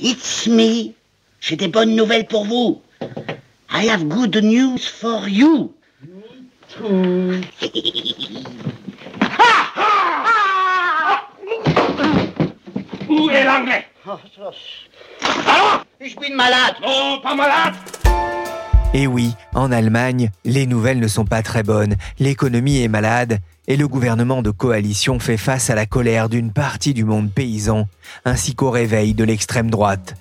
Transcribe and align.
It's 0.00 0.46
me. 0.46 0.94
J'ai 1.40 1.56
des 1.56 1.66
bonnes 1.68 1.96
nouvelles 1.96 2.26
pour 2.26 2.44
vous. 2.44 2.80
I 3.70 3.88
have 3.88 4.08
good 4.08 4.36
news 4.36 4.78
for 4.78 5.28
you. 5.28 5.74
Où 13.08 13.30
est 13.30 13.44
l'anglais? 13.44 13.86
Je 16.00 16.08
suis 16.08 16.32
malade. 16.32 16.76
Non, 16.80 17.20
pas 17.20 17.34
malade? 17.34 17.74
Et 18.94 19.06
oui, 19.06 19.34
en 19.54 19.70
Allemagne, 19.70 20.30
les 20.44 20.66
nouvelles 20.66 20.98
ne 20.98 21.08
sont 21.08 21.26
pas 21.26 21.42
très 21.42 21.62
bonnes, 21.62 21.96
l'économie 22.18 22.82
est 22.82 22.88
malade 22.88 23.40
et 23.66 23.76
le 23.76 23.86
gouvernement 23.86 24.40
de 24.40 24.50
coalition 24.50 25.18
fait 25.18 25.36
face 25.36 25.68
à 25.68 25.74
la 25.74 25.84
colère 25.84 26.30
d'une 26.30 26.52
partie 26.52 26.94
du 26.94 27.04
monde 27.04 27.30
paysan, 27.30 27.86
ainsi 28.24 28.54
qu'au 28.54 28.70
réveil 28.70 29.12
de 29.12 29.24
l'extrême 29.24 29.70
droite. 29.70 30.14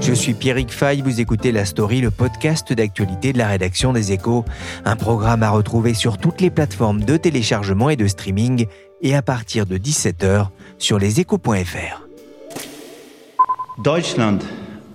Je 0.00 0.12
suis 0.12 0.34
Pierrick 0.34 0.70
Fay, 0.70 1.02
vous 1.02 1.20
écoutez 1.20 1.52
La 1.52 1.64
Story, 1.64 2.00
le 2.00 2.10
podcast 2.10 2.72
d'actualité 2.72 3.32
de 3.32 3.38
la 3.38 3.48
rédaction 3.48 3.92
des 3.92 4.12
Échos, 4.12 4.44
un 4.84 4.96
programme 4.96 5.42
à 5.42 5.50
retrouver 5.50 5.92
sur 5.92 6.18
toutes 6.18 6.40
les 6.40 6.50
plateformes 6.50 7.02
de 7.04 7.16
téléchargement 7.16 7.90
et 7.90 7.96
de 7.96 8.06
streaming 8.06 8.66
et 9.02 9.14
à 9.14 9.22
partir 9.22 9.66
de 9.66 9.76
17h 9.76 10.48
sur 10.78 10.98
leséchos.fr. 10.98 12.04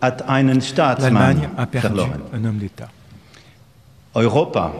L'Allemagne 0.02 1.50
a 1.58 1.66
perdu 1.66 2.02
un 2.34 2.46
homme 2.46 2.58
d'État. 2.58 2.90
Europa 4.16 4.72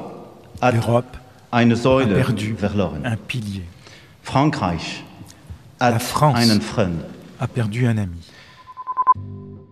hat 0.62 0.72
L'Europe 0.74 1.18
eine 1.52 1.74
a 1.74 1.76
Säule 1.76 2.16
perdu 2.16 2.56
verloren. 2.56 3.06
un 3.06 3.18
pilier, 3.28 3.64
Frankreich 4.24 5.04
La 5.80 5.88
hat 5.96 6.02
France 6.02 6.38
einen 6.42 6.62
Freund. 6.62 7.02
a 7.40 7.48
perdu 7.48 7.86
un 7.88 7.98
ami. 7.98 8.20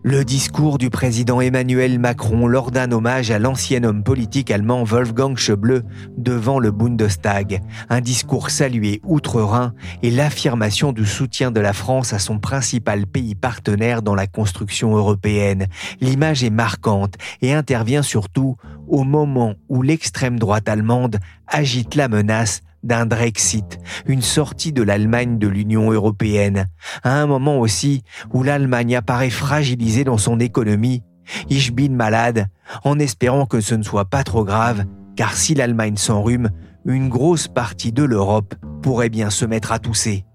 Le 0.09 0.23
discours 0.23 0.77
du 0.77 0.89
président 0.89 1.41
Emmanuel 1.41 2.00
Macron 2.00 2.47
lors 2.47 2.72
d'un 2.72 2.94
hommage 2.94 3.30
à 3.30 3.39
l'ancien 3.39 3.83
homme 3.83 4.03
politique 4.03 4.52
allemand 4.52 4.86
Wolfgang 4.86 5.36
Schäuble 5.36 5.83
devant 6.16 6.59
le 6.59 6.72
Bundestag. 6.72 7.61
Un 7.89 8.00
discours 8.00 8.50
salué 8.50 9.02
outre-Rhin 9.03 9.73
et 10.03 10.09
l'affirmation 10.09 10.94
du 10.94 11.05
soutien 11.05 11.52
de 11.52 11.59
la 11.59 11.73
France 11.73 12.13
à 12.13 12.19
son 12.19 12.39
principal 12.39 13.05
pays 13.05 13.35
partenaire 13.35 14.02
dans 14.02 14.16
la 14.16 14.28
construction 14.28 14.95
européenne. 14.95 15.67
L'image 16.00 16.41
est 16.41 16.52
marquante 16.52 17.16
et 17.41 17.53
intervient 17.53 18.02
surtout 18.02 18.55
au 18.88 19.03
moment 19.03 19.55
où 19.67 19.81
l'extrême 19.81 20.39
droite 20.39 20.69
allemande 20.69 21.17
agite 21.47 21.95
la 21.95 22.08
menace 22.08 22.61
d'un 22.83 23.06
Brexit, 23.06 23.80
une 24.06 24.22
sortie 24.22 24.72
de 24.73 24.83
l'Allemagne 24.83 25.39
de 25.39 25.47
l'Union 25.47 25.91
européenne, 25.91 26.68
à 27.03 27.22
un 27.22 27.28
moment 27.28 27.59
aussi 27.59 28.03
où 28.34 28.44
l'Allemagne 28.44 28.96
apparaît 28.96 29.29
fragilisée 29.29 30.03
dans 30.03 30.18
son 30.18 30.40
économie. 30.40 31.03
Ich 31.50 31.74
bin 31.74 31.90
malade, 31.91 32.47
en 32.84 33.00
espérant 33.00 33.46
que 33.46 33.59
ce 33.62 33.75
ne 33.75 33.84
soit 33.84 34.06
pas 34.06 34.24
trop 34.24 34.46
grave, 34.46 34.85
car 35.16 35.34
si 35.34 35.56
l'Allemagne 35.56 35.97
s'enrhume, 35.97 36.50
une 36.85 37.09
grosse 37.09 37.47
partie 37.47 37.91
de 37.91 38.03
l'Europe 38.03 38.56
pourrait 38.81 39.09
bien 39.09 39.29
se 39.29 39.44
mettre 39.46 39.72
à 39.72 39.79
tousser. 39.79 40.25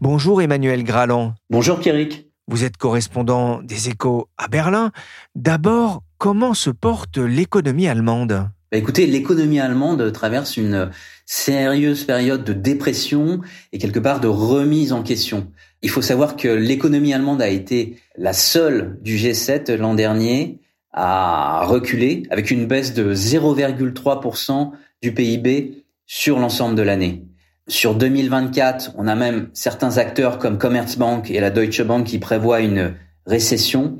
Bonjour 0.00 0.42
Emmanuel 0.42 0.82
Graland, 0.84 1.34
Bonjour 1.48 1.78
Pierrick. 1.78 2.28
vous 2.48 2.64
êtes 2.64 2.76
correspondant 2.76 3.62
des 3.62 3.88
échos 3.88 4.28
à 4.36 4.48
Berlin. 4.48 4.90
D'abord, 5.36 6.02
comment 6.18 6.54
se 6.54 6.70
porte 6.70 7.18
l'économie 7.18 7.88
allemande? 7.88 8.50
Bah, 8.72 8.78
écoutez, 8.78 9.04
l'économie 9.04 9.60
allemande 9.60 10.10
traverse 10.12 10.56
une 10.56 10.90
sérieuse 11.26 12.04
période 12.04 12.42
de 12.42 12.54
dépression 12.54 13.42
et 13.70 13.76
quelque 13.76 13.98
part 13.98 14.18
de 14.18 14.28
remise 14.28 14.94
en 14.94 15.02
question. 15.02 15.48
Il 15.82 15.90
faut 15.90 16.00
savoir 16.00 16.36
que 16.36 16.48
l'économie 16.48 17.12
allemande 17.12 17.42
a 17.42 17.48
été 17.48 17.98
la 18.16 18.32
seule 18.32 18.96
du 19.02 19.16
G7 19.16 19.74
l'an 19.74 19.92
dernier 19.92 20.58
à 20.90 21.66
reculer 21.66 22.22
avec 22.30 22.50
une 22.50 22.64
baisse 22.64 22.94
de 22.94 23.14
0,3% 23.14 24.70
du 25.02 25.12
PIB 25.12 25.84
sur 26.06 26.38
l'ensemble 26.38 26.74
de 26.74 26.82
l'année. 26.82 27.26
Sur 27.68 27.94
2024, 27.94 28.92
on 28.96 29.06
a 29.06 29.14
même 29.14 29.50
certains 29.52 29.98
acteurs 29.98 30.38
comme 30.38 30.56
Commerzbank 30.56 31.30
et 31.30 31.40
la 31.40 31.50
Deutsche 31.50 31.82
Bank 31.82 32.06
qui 32.06 32.18
prévoient 32.18 32.60
une 32.60 32.94
récession, 33.26 33.98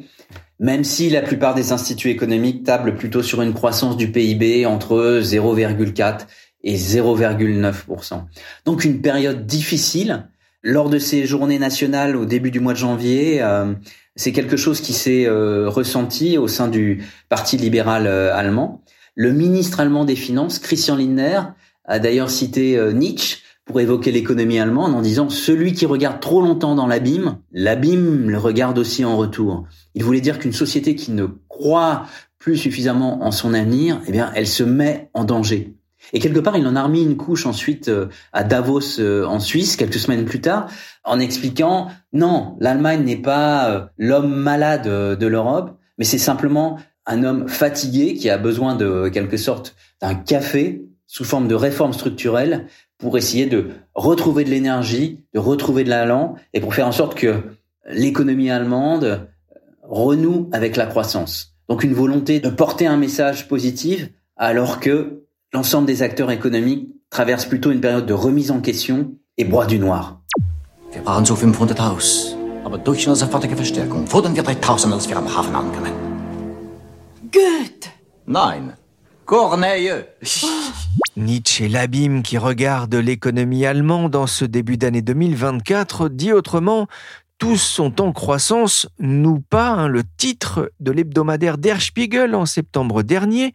même 0.63 0.85
si 0.85 1.11
la 1.11 1.23
plupart 1.23 1.57
des 1.57 1.73
instituts 1.73 2.11
économiques 2.11 2.63
tablent 2.63 2.95
plutôt 2.95 3.21
sur 3.21 3.43
une 3.43 3.53
croissance 3.53 3.97
du 3.97 4.13
PIB 4.13 4.65
entre 4.65 5.21
0,4 5.21 6.21
et 6.63 6.77
0,9%. 6.77 8.23
Donc 8.65 8.85
une 8.85 9.03
période 9.03 9.45
difficile. 9.45 10.29
Lors 10.63 10.89
de 10.89 11.01
ces 11.01 11.27
journées 11.27 11.59
nationales 11.59 12.15
au 12.15 12.25
début 12.25 12.53
du 12.53 12.61
mois 12.61 12.75
de 12.75 12.79
janvier, 12.79 13.43
euh, 13.43 13.75
c'est 14.15 14.31
quelque 14.31 14.57
chose 14.57 14.81
qui 14.81 14.93
s'est 14.93 15.27
euh, 15.27 15.69
ressenti 15.69 16.39
au 16.39 16.47
sein 16.47 16.69
du 16.69 17.03
Parti 17.29 17.57
libéral 17.57 18.07
euh, 18.07 18.33
allemand. 18.33 18.85
Le 19.17 19.33
ministre 19.33 19.81
allemand 19.81 20.05
des 20.05 20.15
Finances, 20.15 20.61
Christian 20.61 20.95
Lindner, 20.95 21.41
a 21.85 21.99
d'ailleurs 21.99 22.31
cité 22.31 22.81
Nietzsche 22.95 23.39
pour 23.73 23.81
évoquer 23.81 24.13
l'économie 24.13 24.59
allemande 24.59 24.95
en 24.95 25.01
disant 25.01 25.31
celui 25.31 25.73
qui 25.73 25.87
regarde 25.87 26.21
trop 26.21 26.43
longtemps 26.43 26.75
dans 26.75 26.87
l'abîme, 26.87 27.39
l'abîme 27.53 28.29
le 28.29 28.37
regarde 28.37 28.79
aussi 28.79 29.03
en 29.03 29.17
retour. 29.17 29.65
Il 29.95 30.05
voulait 30.05 30.21
dire 30.21 30.39
qu'une 30.39 30.53
société 30.53 30.95
qui 30.95 31.11
ne 31.11 31.25
croit 31.49 32.05
plus 32.39 32.59
suffisamment 32.59 33.25
en 33.25 33.31
son 33.31 33.55
avenir, 33.55 33.99
eh 34.07 34.13
bien, 34.13 34.31
elle 34.35 34.47
se 34.47 34.63
met 34.63 35.09
en 35.15 35.25
danger. 35.25 35.75
Et 36.13 36.19
quelque 36.19 36.41
part, 36.41 36.59
il 36.59 36.67
en 36.67 36.77
a 36.77 36.83
remis 36.83 37.03
une 37.03 37.17
couche 37.17 37.47
ensuite 37.47 37.89
euh, 37.89 38.09
à 38.35 38.45
Davos 38.45 39.01
euh, 39.01 39.25
en 39.25 39.41
Suisse, 39.41 39.77
quelques 39.77 39.99
semaines 39.99 40.27
plus 40.27 40.43
tard, 40.43 40.69
en 41.03 41.19
expliquant 41.19 41.89
non, 42.13 42.57
l'Allemagne 42.61 43.05
n'est 43.05 43.23
pas 43.23 43.71
euh, 43.71 43.87
l'homme 43.97 44.35
malade 44.35 44.87
de 45.19 45.27
l'Europe, 45.27 45.79
mais 45.97 46.05
c'est 46.05 46.19
simplement 46.19 46.79
un 47.07 47.25
homme 47.25 47.49
fatigué 47.49 48.13
qui 48.15 48.29
a 48.29 48.37
besoin 48.37 48.75
de 48.75 49.09
quelque 49.09 49.39
sorte 49.39 49.77
d'un 50.03 50.15
café 50.15 50.85
sous 51.07 51.25
forme 51.25 51.47
de 51.47 51.55
réforme 51.55 51.93
structurelle 51.93 52.67
pour 53.03 53.19
essayer 53.19 53.47
de 53.47 53.71
retrouver 53.95 54.45
de 54.45 54.51
l'énergie, 54.51 55.25
de 55.35 55.41
retrouver 55.41 55.85
de 55.85 55.91
l'allant 55.91 56.37
et 56.55 56.61
pour 56.61 56.73
faire 56.73 56.87
en 56.87 56.93
sorte 56.93 57.15
que 57.15 57.43
l'économie 57.91 58.49
allemande 58.49 59.29
renoue 59.83 60.49
avec 60.53 60.77
la 60.77 60.87
croissance. 60.87 61.57
Donc 61.69 61.83
une 61.83 61.95
volonté 61.95 62.39
de 62.41 62.49
porter 62.49 62.87
un 62.87 62.97
message 62.97 63.49
positif 63.49 64.09
alors 64.37 64.79
que 64.79 65.25
l'ensemble 65.53 65.87
des 65.87 66.03
acteurs 66.03 66.31
économiques 66.31 66.89
traversent 67.11 67.45
plutôt 67.45 67.73
une 67.73 67.81
période 67.81 68.07
de 68.07 68.15
remise 68.15 68.53
en 68.53 68.61
question 68.61 69.13
et 69.37 69.45
broient 69.45 69.67
du 69.67 69.79
noir. 69.79 70.23
Wir 70.93 71.03
brauchen 71.03 71.27
so 71.27 71.35
500 71.35 71.81
Haus. 71.81 72.37
Aber 72.65 72.79
durch 72.79 73.07
eine 73.07 73.17
sofortige 73.17 73.57
Verstärkung 73.57 74.07
fordern 74.07 74.37
wir 74.37 74.45
3000, 74.45 74.93
als 74.95 75.09
wir 75.09 75.17
am 75.17 75.27
Hafen 75.27 75.55
ankommen. 75.55 75.93
Goethe 77.33 77.89
Nein. 78.27 78.75
Corneille. 79.27 80.07
Nietzsche, 81.17 81.69
l'abîme 81.69 82.23
qui 82.23 82.39
regarde 82.39 82.95
l'économie 82.95 83.67
allemande 83.67 84.17
en 84.17 84.27
ce 84.27 84.47
début 84.47 84.79
d'année 84.79 85.03
2024, 85.03 86.09
dit 86.09 86.33
autrement, 86.33 86.87
tous 87.43 87.57
sont 87.57 88.01
en 88.01 88.13
croissance, 88.13 88.87
nous 89.01 89.41
pas, 89.41 89.71
hein, 89.71 89.89
le 89.89 90.05
titre 90.17 90.71
de 90.79 90.93
l'hebdomadaire 90.93 91.59
Der 91.59 91.83
Spiegel 91.83 92.37
en 92.37 92.47
septembre 92.47 93.03
dernier, 93.03 93.53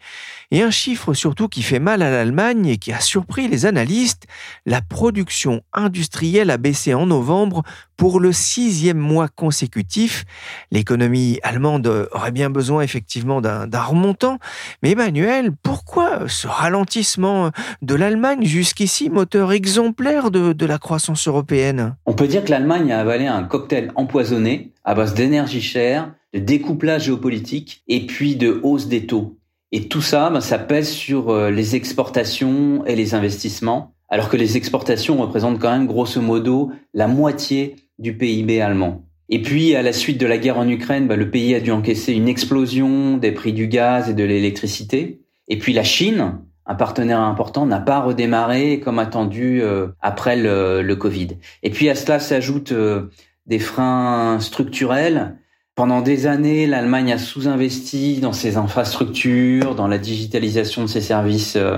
et 0.52 0.62
un 0.62 0.72
chiffre 0.72 1.14
surtout 1.14 1.48
qui 1.48 1.62
fait 1.64 1.80
mal 1.80 2.02
à 2.02 2.12
l'Allemagne 2.12 2.66
et 2.66 2.78
qui 2.80 2.92
a 2.92 3.00
surpris 3.00 3.48
les 3.48 3.66
analystes, 3.66 4.26
la 4.66 4.82
production 4.82 5.62
industrielle 5.72 6.50
a 6.50 6.58
baissé 6.58 6.94
en 6.94 7.06
novembre 7.06 7.64
pour 7.96 8.20
le 8.20 8.34
sixième 8.34 9.00
mois 9.00 9.30
consécutif. 9.30 10.26
L'économie 10.70 11.40
allemande 11.42 12.10
aurait 12.12 12.32
bien 12.32 12.50
besoin 12.50 12.82
effectivement 12.82 13.40
d'un 13.40 13.82
remontant, 13.82 14.38
mais 14.84 14.92
Emmanuel, 14.92 15.52
pourquoi 15.64 16.28
ce 16.28 16.46
ralentissement 16.46 17.52
de 17.82 17.96
l'Allemagne 17.96 18.44
jusqu'ici 18.44 19.10
moteur 19.10 19.54
exemplaire 19.54 20.30
de 20.30 20.66
la 20.66 20.78
croissance 20.78 21.28
européenne? 21.28 21.96
On 22.06 22.14
peut 22.14 22.28
dire 22.28 22.44
que 22.44 22.52
l'Allemagne 22.52 22.92
a 22.92 23.00
avalé 23.00 23.28
un 23.28 23.44
cocktail 23.46 23.77
empoisonné 23.96 24.72
à 24.84 24.96
base 24.96 25.14
d'énergie 25.14 25.62
chère, 25.62 26.14
de 26.34 26.40
découplage 26.40 27.06
géopolitique 27.06 27.84
et 27.88 28.06
puis 28.06 28.36
de 28.36 28.60
hausse 28.64 28.88
des 28.88 29.06
taux. 29.06 29.38
Et 29.72 29.88
tout 29.88 30.02
ça, 30.02 30.30
ben, 30.30 30.42
ça 30.42 30.60
pèse 30.60 30.90
sur 30.90 31.30
euh, 31.30 31.52
les 31.52 31.76
exportations 31.76 32.86
et 32.86 32.96
les 32.96 33.14
investissements, 33.14 33.94
alors 34.10 34.30
que 34.30 34.38
les 34.38 34.56
exportations 34.56 35.18
représentent 35.18 35.60
quand 35.60 35.72
même 35.72 35.88
grosso 35.88 36.22
modo 36.22 36.72
la 36.94 37.08
moitié 37.08 37.76
du 38.00 38.16
PIB 38.16 38.62
allemand. 38.62 39.04
Et 39.30 39.42
puis, 39.42 39.76
à 39.76 39.82
la 39.82 39.92
suite 39.92 40.20
de 40.20 40.26
la 40.26 40.38
guerre 40.38 40.58
en 40.58 40.70
Ukraine, 40.70 41.08
ben, 41.08 41.20
le 41.20 41.30
pays 41.30 41.54
a 41.54 41.60
dû 41.60 41.72
encaisser 41.72 42.14
une 42.14 42.30
explosion 42.30 43.18
des 43.18 43.34
prix 43.34 43.52
du 43.52 43.68
gaz 43.68 44.10
et 44.10 44.14
de 44.14 44.24
l'électricité. 44.24 45.22
Et 45.50 45.58
puis 45.58 45.74
la 45.74 45.84
Chine, 45.84 46.40
un 46.66 46.76
partenaire 46.76 47.20
important, 47.20 47.66
n'a 47.66 47.80
pas 47.80 48.00
redémarré 48.00 48.80
comme 48.80 49.00
attendu 49.00 49.62
euh, 49.62 49.88
après 50.02 50.36
le, 50.36 50.96
Covid. 50.96 51.38
Et 51.64 51.70
puis 51.70 51.90
à 51.90 51.96
cela 51.96 52.20
s'ajoutent 52.20 52.72
euh, 52.72 53.10
des 53.48 53.60
freins 53.60 54.40
structurels 54.40 55.38
pendant 55.78 56.02
des 56.02 56.26
années, 56.26 56.66
l'Allemagne 56.66 57.14
a 57.14 57.20
sous-investi 57.20 58.20
dans 58.20 58.34
ses 58.34 58.58
infrastructures, 58.58 59.76
dans 59.76 59.88
la 59.88 60.00
digitalisation 60.00 60.82
de 60.82 60.88
ses 60.88 61.02
services 61.02 61.56
euh, 61.56 61.78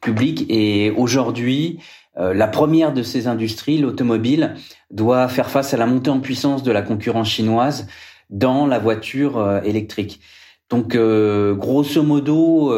publics. 0.00 0.44
Et 0.48 0.90
aujourd'hui, 0.90 1.78
euh, 2.18 2.34
la 2.34 2.48
première 2.48 2.92
de 2.92 3.04
ces 3.04 3.28
industries, 3.28 3.78
l'automobile, 3.78 4.56
doit 4.90 5.28
faire 5.28 5.48
face 5.48 5.72
à 5.72 5.76
la 5.76 5.86
montée 5.86 6.10
en 6.10 6.18
puissance 6.18 6.64
de 6.64 6.72
la 6.72 6.82
concurrence 6.82 7.30
chinoise 7.30 7.86
dans 8.30 8.66
la 8.66 8.80
voiture 8.80 9.38
euh, 9.38 9.60
électrique. 9.62 10.20
Donc, 10.68 10.96
grosso 10.96 12.02
modo, 12.02 12.74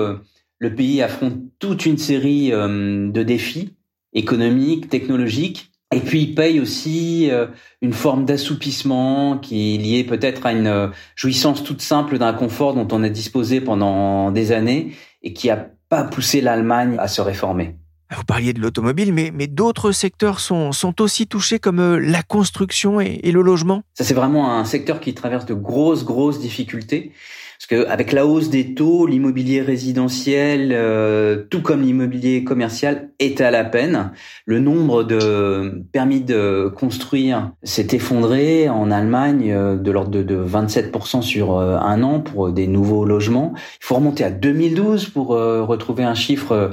le 0.58 0.74
pays 0.74 1.00
affronte 1.00 1.38
toute 1.58 1.86
une 1.86 1.96
série 1.96 2.50
de 2.50 3.22
défis 3.22 3.76
économiques, 4.12 4.90
technologiques, 4.90 5.70
et 5.98 6.00
puis 6.00 6.22
il 6.22 6.34
paye 6.36 6.60
aussi 6.60 7.28
euh, 7.28 7.48
une 7.82 7.92
forme 7.92 8.24
d'assoupissement 8.24 9.36
qui 9.36 9.74
est 9.74 9.78
liée 9.78 10.04
peut-être 10.04 10.46
à 10.46 10.52
une 10.52 10.68
euh, 10.68 10.86
jouissance 11.16 11.64
toute 11.64 11.82
simple 11.82 12.18
d'un 12.18 12.32
confort 12.32 12.74
dont 12.74 12.86
on 12.92 13.02
a 13.02 13.08
disposé 13.08 13.60
pendant 13.60 14.30
des 14.30 14.52
années 14.52 14.92
et 15.24 15.32
qui 15.32 15.50
a 15.50 15.66
pas 15.88 16.04
poussé 16.04 16.40
l'Allemagne 16.40 16.94
à 17.00 17.08
se 17.08 17.20
réformer. 17.20 17.74
Vous 18.16 18.22
parliez 18.22 18.52
de 18.52 18.60
l'automobile, 18.60 19.12
mais, 19.12 19.32
mais 19.34 19.48
d'autres 19.48 19.90
secteurs 19.90 20.38
sont, 20.38 20.70
sont 20.70 21.02
aussi 21.02 21.26
touchés 21.26 21.58
comme 21.58 21.80
euh, 21.80 21.98
la 21.98 22.22
construction 22.22 23.00
et, 23.00 23.18
et 23.24 23.32
le 23.32 23.42
logement? 23.42 23.82
Ça, 23.94 24.04
c'est 24.04 24.14
vraiment 24.14 24.56
un 24.56 24.64
secteur 24.64 25.00
qui 25.00 25.14
traverse 25.14 25.46
de 25.46 25.54
grosses, 25.54 26.04
grosses 26.04 26.38
difficultés. 26.38 27.10
Parce 27.58 27.66
que 27.66 27.88
avec 27.88 28.12
la 28.12 28.24
hausse 28.24 28.50
des 28.50 28.74
taux, 28.74 29.04
l'immobilier 29.08 29.60
résidentiel, 29.62 30.70
euh, 30.72 31.42
tout 31.50 31.60
comme 31.60 31.82
l'immobilier 31.82 32.44
commercial, 32.44 33.10
est 33.18 33.40
à 33.40 33.50
la 33.50 33.64
peine. 33.64 34.12
Le 34.46 34.60
nombre 34.60 35.02
de 35.02 35.82
permis 35.90 36.20
de 36.20 36.72
construire 36.76 37.50
s'est 37.64 37.88
effondré 37.90 38.68
en 38.68 38.92
Allemagne 38.92 39.50
euh, 39.50 39.76
de 39.76 39.90
l'ordre 39.90 40.22
de, 40.22 40.44
27% 40.44 41.20
sur 41.20 41.58
euh, 41.58 41.76
un 41.78 42.04
an 42.04 42.20
pour 42.20 42.52
des 42.52 42.68
nouveaux 42.68 43.04
logements. 43.04 43.54
Il 43.56 43.84
faut 43.84 43.96
remonter 43.96 44.22
à 44.22 44.30
2012 44.30 45.08
pour 45.08 45.30
retrouver 45.30 46.04
un 46.04 46.14
chiffre 46.14 46.70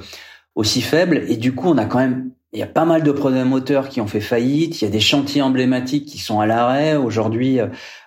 aussi 0.54 0.82
faible. 0.82 1.24
Et 1.28 1.38
du 1.38 1.56
coup, 1.56 1.70
on 1.70 1.80
a 1.80 1.86
quand 1.86 1.98
même 2.00 2.30
il 2.54 2.60
y 2.60 2.64
a 2.64 2.68
pas 2.68 2.86
mal 2.86 3.02
de 3.02 3.12
promoteurs 3.12 3.90
qui 3.90 4.02
ont 4.02 4.08
fait 4.08 4.22
faillite. 4.22 4.82
Il 4.82 4.86
y 4.86 4.88
a 4.88 4.92
des 4.92 5.00
chantiers 5.00 5.42
emblématiques 5.42 6.06
qui 6.06 6.20
sont 6.20 6.40
à 6.40 6.46
l'arrêt 6.46 6.96
aujourd'hui 6.96 7.60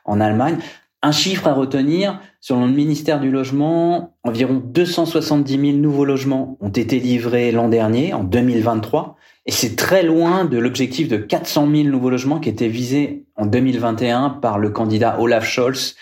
en 0.05 0.21
Allemagne. 0.21 0.59
Un 1.01 1.13
chiffre 1.13 1.47
à 1.47 1.53
retenir, 1.53 2.21
selon 2.41 2.67
le 2.67 2.73
ministère 2.73 3.21
du 3.21 3.31
Logement, 3.31 4.17
environ 4.25 4.55
270 4.55 5.53
000 5.53 5.79
nouveaux 5.79 6.05
logements 6.05 6.57
ont 6.61 6.71
été 6.71 6.99
livrés 6.99 7.53
l'an 7.53 7.69
dernier, 7.69 8.15
en 8.15 8.25
2023, 8.25 9.17
et 9.47 9.53
c'est 9.53 9.77
très 9.77 10.03
loin 10.03 10.45
de 10.45 10.59
l'objectif 10.59 11.09
de 11.09 11.17
400 11.17 11.69
000 11.71 11.89
nouveaux 11.89 12.11
logements 12.11 12.41
qui 12.41 12.49
était 12.49 12.69
visé 12.69 13.27
en 13.37 13.47
2021 13.47 14.31
par 14.43 14.59
le 14.59 14.71
candidat 14.71 15.21
Olaf 15.21 15.49
Scholz 15.49 15.95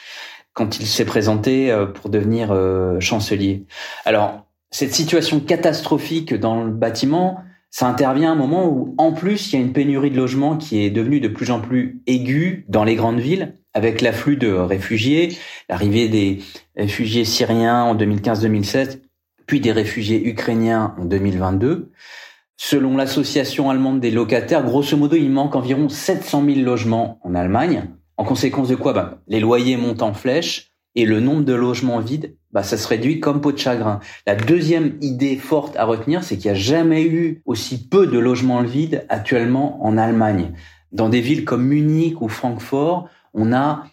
quand 0.55 0.81
il 0.81 0.87
s'est 0.87 1.05
présenté 1.05 1.71
euh, 1.71 1.85
pour 1.85 2.09
devenir 2.09 2.51
euh, 2.51 2.99
chancelier. 2.99 3.67
Alors, 4.07 4.47
cette 4.71 4.95
situation 4.95 5.41
catastrophique 5.41 6.33
dans 6.33 6.65
le 6.65 6.71
bâtiment, 6.71 7.41
ça 7.71 7.87
intervient 7.87 8.31
à 8.31 8.33
un 8.33 8.37
moment 8.37 8.67
où, 8.67 8.95
en 8.97 9.13
plus, 9.13 9.53
il 9.53 9.57
y 9.57 9.63
a 9.63 9.65
une 9.65 9.75
pénurie 9.75 10.11
de 10.11 10.17
logements 10.17 10.57
qui 10.57 10.83
est 10.83 10.91
devenue 10.91 11.21
de 11.21 11.29
plus 11.29 11.51
en 11.51 11.61
plus 11.61 12.01
aiguë 12.07 12.65
dans 12.69 12.85
les 12.85 12.95
grandes 12.95 13.21
villes, 13.21 13.59
avec 13.77 14.01
l'afflux 14.01 14.39
de 14.39 14.49
réfugiés, 14.49 15.37
l'arrivée 15.69 16.09
des 16.09 16.39
réfugiés 16.77 17.27
syriens 17.27 17.83
en 17.83 17.95
2015-2016, 17.95 19.01
puis 19.47 19.61
des 19.61 19.71
réfugiés 19.71 20.27
ukrainiens 20.27 20.95
en 20.99 21.05
2022. 21.05 21.91
Selon 22.57 22.97
l'association 22.97 23.69
allemande 23.69 24.01
des 24.01 24.11
locataires, 24.11 24.65
grosso 24.65 24.97
modo, 24.97 25.15
il 25.15 25.31
manque 25.31 25.55
environ 25.57 25.91
700 25.91 26.43
000 26.47 26.61
logements 26.61 27.21
en 27.23 27.35
Allemagne. 27.35 27.91
En 28.17 28.25
conséquence 28.25 28.69
de 28.69 28.77
quoi 28.77 28.95
bah, 28.95 29.19
Les 29.29 29.41
loyers 29.41 29.77
montent 29.77 30.01
en 30.01 30.15
flèche 30.15 30.71
et 30.95 31.05
le 31.05 31.21
nombre 31.21 31.45
de 31.45 31.53
logements 31.53 32.01
vides, 32.01 32.35
bah, 32.53 32.63
ça 32.63 32.79
se 32.79 32.89
réduit 32.89 33.21
comme 33.21 33.43
peau 33.43 33.53
de 33.53 33.59
chagrin. 33.59 34.01
La 34.27 34.37
deuxième 34.37 34.97
idée 35.03 35.37
forte 35.37 35.77
à 35.77 35.85
retenir, 35.85 36.25
c'est 36.25 36.39
qu'il 36.39 36.51
n'y 36.51 36.57
a 36.57 36.61
jamais 36.61 37.03
eu 37.03 37.43
aussi 37.45 37.89
peu 37.91 38.07
de 38.07 38.19
logements 38.19 38.63
vides 38.63 39.05
actuellement 39.11 39.85
en 39.85 39.99
Allemagne. 39.99 40.55
Dans 40.93 41.11
des 41.11 41.21
villes 41.21 41.45
comme 41.45 41.67
Munich 41.67 42.23
ou 42.23 42.29
Francfort, 42.31 43.11
on 43.37 43.53
a 43.53 43.85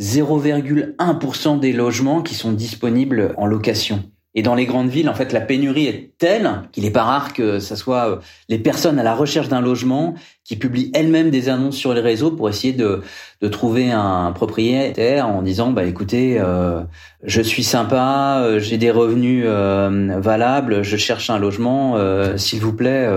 0,1% 0.00 1.60
des 1.60 1.72
logements 1.72 2.22
qui 2.22 2.34
sont 2.34 2.52
disponibles 2.52 3.34
en 3.36 3.46
location. 3.46 4.10
Et 4.38 4.42
dans 4.42 4.54
les 4.54 4.66
grandes 4.66 4.90
villes, 4.90 5.08
en 5.08 5.14
fait, 5.14 5.32
la 5.32 5.40
pénurie 5.40 5.86
est 5.86 6.10
telle 6.18 6.60
qu'il 6.70 6.84
n'est 6.84 6.90
pas 6.90 7.04
rare 7.04 7.32
que 7.32 7.58
ce 7.58 7.74
soit 7.74 8.10
euh, 8.10 8.16
les 8.50 8.58
personnes 8.58 8.98
à 8.98 9.02
la 9.02 9.14
recherche 9.14 9.48
d'un 9.48 9.62
logement 9.62 10.14
qui 10.44 10.56
publient 10.56 10.90
elles-mêmes 10.94 11.30
des 11.30 11.48
annonces 11.48 11.76
sur 11.76 11.94
les 11.94 12.02
réseaux 12.02 12.30
pour 12.30 12.50
essayer 12.50 12.74
de, 12.74 13.00
de 13.40 13.48
trouver 13.48 13.90
un 13.90 14.32
propriétaire 14.32 15.26
en 15.26 15.40
disant, 15.40 15.70
bah 15.70 15.84
écoutez, 15.84 16.36
euh, 16.38 16.82
je 17.22 17.40
suis 17.40 17.64
sympa, 17.64 18.42
euh, 18.42 18.60
j'ai 18.60 18.76
des 18.76 18.90
revenus 18.90 19.46
valables, 19.46 20.82
je 20.82 20.96
cherche 20.98 21.30
un 21.30 21.38
logement, 21.38 21.96
s'il 22.36 22.60
vous 22.60 22.74
plaît, 22.74 23.08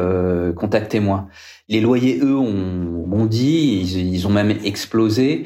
contactez-moi. 0.56 1.28
Les 1.68 1.82
loyers, 1.82 2.20
eux, 2.24 2.38
ont 2.38 3.04
bondi, 3.06 3.82
ils, 3.82 4.14
ils 4.16 4.26
ont 4.26 4.32
même 4.32 4.52
explosé. 4.64 5.46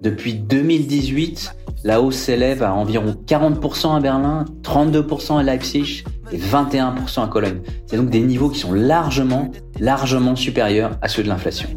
Depuis 0.00 0.34
2018, 0.34 1.54
la 1.84 2.00
hausse 2.00 2.16
s'élève 2.16 2.62
à 2.62 2.74
environ 2.74 3.14
40% 3.26 3.96
à 3.96 4.00
Berlin, 4.00 4.44
32% 4.62 5.38
à 5.38 5.42
Leipzig 5.42 6.04
et 6.32 6.38
21% 6.38 7.24
à 7.24 7.28
Cologne. 7.28 7.60
C'est 7.86 7.96
donc 7.96 8.10
des 8.10 8.20
niveaux 8.20 8.48
qui 8.48 8.58
sont 8.58 8.72
largement, 8.72 9.50
largement 9.78 10.36
supérieurs 10.36 10.98
à 11.00 11.08
ceux 11.08 11.22
de 11.22 11.28
l'inflation. 11.28 11.68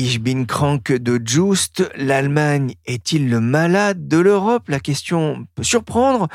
Ich 0.00 0.22
bin 0.22 0.44
krank 0.44 0.92
de 0.92 1.20
Just, 1.24 1.82
l'Allemagne 1.96 2.74
est-il 2.86 3.28
le 3.28 3.40
malade 3.40 4.06
de 4.06 4.16
l'Europe? 4.16 4.68
La 4.68 4.78
question 4.78 5.44
peut 5.56 5.64
surprendre. 5.64 6.28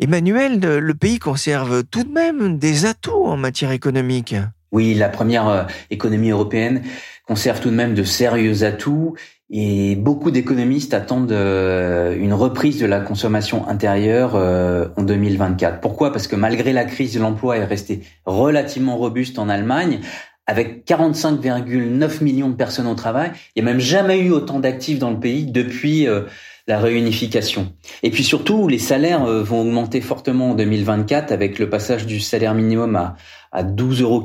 Emmanuel, 0.00 0.58
le 0.58 0.94
pays 0.94 1.20
conserve 1.20 1.84
tout 1.84 2.02
de 2.02 2.10
même 2.10 2.58
des 2.58 2.86
atouts 2.86 3.26
en 3.26 3.36
matière 3.36 3.70
économique. 3.70 4.34
Oui, 4.72 4.94
la 4.94 5.08
première 5.08 5.48
euh, 5.48 5.62
économie 5.90 6.30
européenne 6.30 6.82
conserve 7.24 7.60
tout 7.60 7.70
de 7.70 7.76
même 7.76 7.94
de 7.94 8.02
sérieux 8.02 8.64
atouts 8.64 9.14
et 9.48 9.94
beaucoup 9.94 10.32
d'économistes 10.32 10.92
attendent 10.92 11.30
euh, 11.30 12.16
une 12.18 12.32
reprise 12.32 12.80
de 12.80 12.86
la 12.86 12.98
consommation 12.98 13.68
intérieure 13.68 14.32
euh, 14.34 14.88
en 14.96 15.04
2024. 15.04 15.80
Pourquoi? 15.80 16.10
Parce 16.10 16.26
que 16.26 16.34
malgré 16.34 16.72
la 16.72 16.84
crise, 16.84 17.16
l'emploi 17.16 17.58
est 17.58 17.64
resté 17.64 18.02
relativement 18.26 18.96
robuste 18.96 19.38
en 19.38 19.48
Allemagne, 19.48 20.00
avec 20.46 20.86
45,9 20.86 22.22
millions 22.22 22.50
de 22.50 22.54
personnes 22.54 22.86
au 22.86 22.94
travail. 22.94 23.32
Il 23.54 23.62
n'y 23.62 23.68
a 23.68 23.72
même 23.72 23.80
jamais 23.80 24.18
eu 24.18 24.30
autant 24.30 24.60
d'actifs 24.60 24.98
dans 24.98 25.10
le 25.10 25.18
pays 25.18 25.46
depuis 25.46 26.06
euh, 26.06 26.22
la 26.66 26.78
réunification. 26.78 27.72
Et 28.02 28.10
puis 28.10 28.24
surtout, 28.24 28.68
les 28.68 28.78
salaires 28.78 29.24
euh, 29.24 29.42
vont 29.42 29.62
augmenter 29.62 30.00
fortement 30.00 30.50
en 30.50 30.54
2024 30.54 31.32
avec 31.32 31.58
le 31.58 31.70
passage 31.70 32.06
du 32.06 32.20
salaire 32.20 32.54
minimum 32.54 32.96
à, 32.96 33.16
à 33.52 33.62
12,41 33.62 34.02
euros 34.02 34.22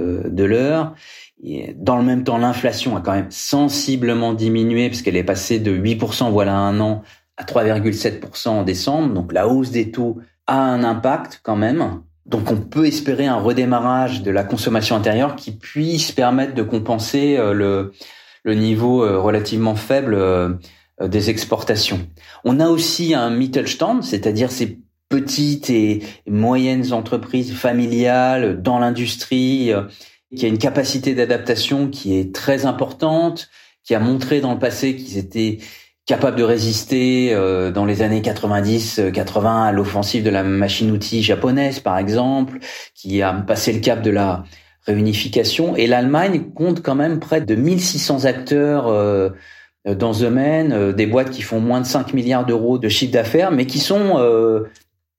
euh, 0.00 0.28
de 0.28 0.44
l'heure. 0.44 0.94
Et 1.42 1.74
dans 1.76 1.96
le 1.96 2.02
même 2.02 2.24
temps, 2.24 2.38
l'inflation 2.38 2.96
a 2.96 3.00
quand 3.00 3.12
même 3.12 3.30
sensiblement 3.30 4.34
diminué 4.34 4.88
puisqu'elle 4.88 5.16
est 5.16 5.24
passée 5.24 5.58
de 5.58 5.76
8% 5.76 6.30
voilà 6.30 6.54
un 6.54 6.80
an 6.80 7.02
à 7.36 7.44
3,7% 7.44 8.48
en 8.48 8.62
décembre. 8.62 9.14
Donc 9.14 9.32
la 9.32 9.48
hausse 9.48 9.70
des 9.70 9.90
taux 9.90 10.18
a 10.46 10.58
un 10.58 10.84
impact 10.84 11.40
quand 11.42 11.56
même. 11.56 12.02
Donc 12.30 12.50
on 12.50 12.56
peut 12.56 12.86
espérer 12.86 13.26
un 13.26 13.38
redémarrage 13.40 14.22
de 14.22 14.30
la 14.30 14.44
consommation 14.44 14.94
intérieure 14.94 15.34
qui 15.34 15.50
puisse 15.50 16.12
permettre 16.12 16.54
de 16.54 16.62
compenser 16.62 17.36
euh, 17.36 17.52
le, 17.52 17.92
le 18.44 18.54
niveau 18.54 19.04
euh, 19.04 19.18
relativement 19.18 19.74
faible 19.74 20.14
euh, 20.14 20.54
des 21.02 21.28
exportations. 21.28 22.06
On 22.44 22.60
a 22.60 22.68
aussi 22.68 23.14
un 23.14 23.30
Mittelstand, 23.30 24.02
c'est-à-dire 24.02 24.52
ces 24.52 24.78
petites 25.08 25.70
et 25.70 26.02
moyennes 26.28 26.92
entreprises 26.92 27.52
familiales 27.52 28.62
dans 28.62 28.78
l'industrie 28.78 29.72
qui 30.36 30.44
a 30.44 30.48
une 30.48 30.58
capacité 30.58 31.14
d'adaptation 31.14 31.88
qui 31.88 32.16
est 32.16 32.32
très 32.32 32.64
importante, 32.66 33.48
qui 33.82 33.94
a 33.94 33.98
montré 33.98 34.40
dans 34.40 34.52
le 34.52 34.58
passé 34.58 34.94
qu'ils 34.94 35.18
étaient 35.18 35.58
capable 36.06 36.36
de 36.36 36.42
résister 36.42 37.32
euh, 37.32 37.70
dans 37.70 37.84
les 37.84 38.02
années 38.02 38.20
90-80 38.20 39.68
à 39.68 39.72
l'offensive 39.72 40.24
de 40.24 40.30
la 40.30 40.42
machine-outil 40.42 41.22
japonaise, 41.22 41.80
par 41.80 41.98
exemple, 41.98 42.58
qui 42.94 43.22
a 43.22 43.32
passé 43.32 43.72
le 43.72 43.80
cap 43.80 44.02
de 44.02 44.10
la 44.10 44.44
réunification. 44.86 45.76
Et 45.76 45.86
l'Allemagne 45.86 46.50
compte 46.54 46.82
quand 46.82 46.94
même 46.94 47.20
près 47.20 47.40
de 47.40 47.54
1600 47.54 48.24
acteurs 48.24 48.88
euh, 48.88 49.30
dans 49.86 50.12
ce 50.12 50.24
domaine, 50.24 50.72
euh, 50.72 50.92
des 50.92 51.06
boîtes 51.06 51.30
qui 51.30 51.42
font 51.42 51.60
moins 51.60 51.80
de 51.80 51.86
5 51.86 52.12
milliards 52.12 52.44
d'euros 52.44 52.78
de 52.78 52.88
chiffre 52.88 53.12
d'affaires, 53.12 53.52
mais 53.52 53.66
qui 53.66 53.78
sont 53.78 54.18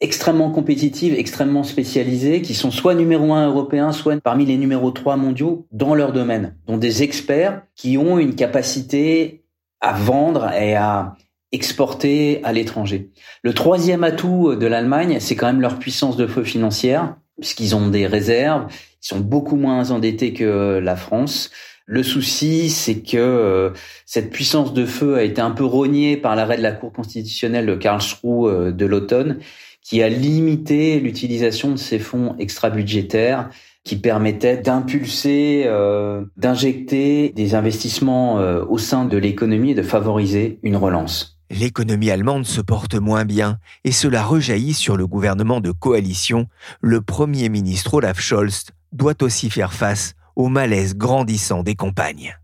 extrêmement 0.02 0.50
compétitives, 0.50 1.14
extrêmement 1.16 1.64
spécialisées, 1.64 2.42
qui 2.42 2.56
sont 2.56 2.72
soit 2.72 2.96
numéro 2.96 3.34
un 3.34 3.48
européen, 3.48 3.92
soit 3.92 4.20
parmi 4.20 4.46
les 4.46 4.58
numéros 4.58 4.92
3 4.92 5.16
mondiaux 5.16 5.68
dans 5.72 5.94
leur 5.94 6.12
domaine, 6.12 6.56
dont 6.66 6.78
des 6.78 7.04
experts 7.04 7.62
qui 7.76 7.98
ont 7.98 8.18
une 8.18 8.36
capacité 8.36 9.40
à 9.82 9.94
vendre 9.94 10.52
et 10.54 10.76
à 10.76 11.16
exporter 11.52 12.40
à 12.44 12.54
l'étranger. 12.54 13.10
Le 13.44 13.54
troisième 13.54 14.04
atout 14.04 14.56
de 14.56 14.66
l'Allemagne, 14.68 15.18
c'est 15.20 15.36
quand 15.36 15.48
même 15.48 15.62
leur 15.62 15.80
puissance 15.80 16.16
de 16.16 16.28
feu 16.28 16.44
financière, 16.44 17.16
puisqu'ils 17.40 17.76
ont 17.76 17.88
des 17.88 18.08
réserves, 18.08 18.68
ils 18.70 19.08
sont 19.08 19.20
beaucoup 19.20 19.58
moins 19.58 19.92
endettés 19.92 20.34
que 20.34 20.80
la 20.82 20.96
France. 20.96 21.50
Le 21.86 22.04
souci, 22.04 22.70
c'est 22.70 23.02
que 23.02 23.18
euh, 23.18 23.72
cette 24.06 24.30
puissance 24.30 24.74
de 24.74 24.86
feu 24.86 25.16
a 25.16 25.24
été 25.24 25.42
un 25.42 25.52
peu 25.52 25.66
rognée 25.66 26.16
par 26.16 26.36
l'arrêt 26.36 26.58
de 26.58 26.62
la 26.62 26.72
Cour 26.72 26.94
constitutionnelle 26.94 27.66
de 27.66 27.76
Karlsruhe 27.76 28.48
euh, 28.48 28.72
de 28.72 28.86
l'automne, 28.86 29.40
qui 29.84 30.02
a 30.04 30.08
limité 30.08 31.00
l'utilisation 31.00 31.72
de 31.72 31.78
ces 31.78 32.00
fonds 32.00 32.36
extra-budgétaires 32.40 33.50
qui 33.84 33.96
permettaient 33.96 34.58
d'impulser, 34.58 35.64
euh, 35.66 36.24
d'injecter 36.38 37.30
des 37.36 37.56
investissements 37.56 38.40
euh, 38.40 38.64
au 38.68 38.78
sein 38.78 39.06
de 39.06 39.18
l'économie 39.18 39.72
et 39.72 39.76
de 39.76 39.82
favoriser 39.82 40.60
une 40.64 40.76
relance. 40.76 41.40
L'économie 41.50 42.12
allemande 42.12 42.46
se 42.46 42.62
porte 42.62 42.96
moins 42.96 43.26
bien 43.26 43.58
et 43.84 43.92
cela 43.92 44.24
rejaillit 44.24 44.74
sur 44.74 44.96
le 44.96 45.06
gouvernement 45.06 45.60
de 45.60 45.72
coalition. 45.72 46.48
Le 46.80 47.02
Premier 47.02 47.50
ministre 47.50 47.96
Olaf 47.96 48.22
Scholz 48.22 48.68
doit 48.94 49.22
aussi 49.22 49.50
faire 49.50 49.74
face 49.74 50.16
au 50.36 50.48
malaise 50.48 50.96
grandissant 50.96 51.64
des 51.64 51.76
campagnes. 51.76 52.38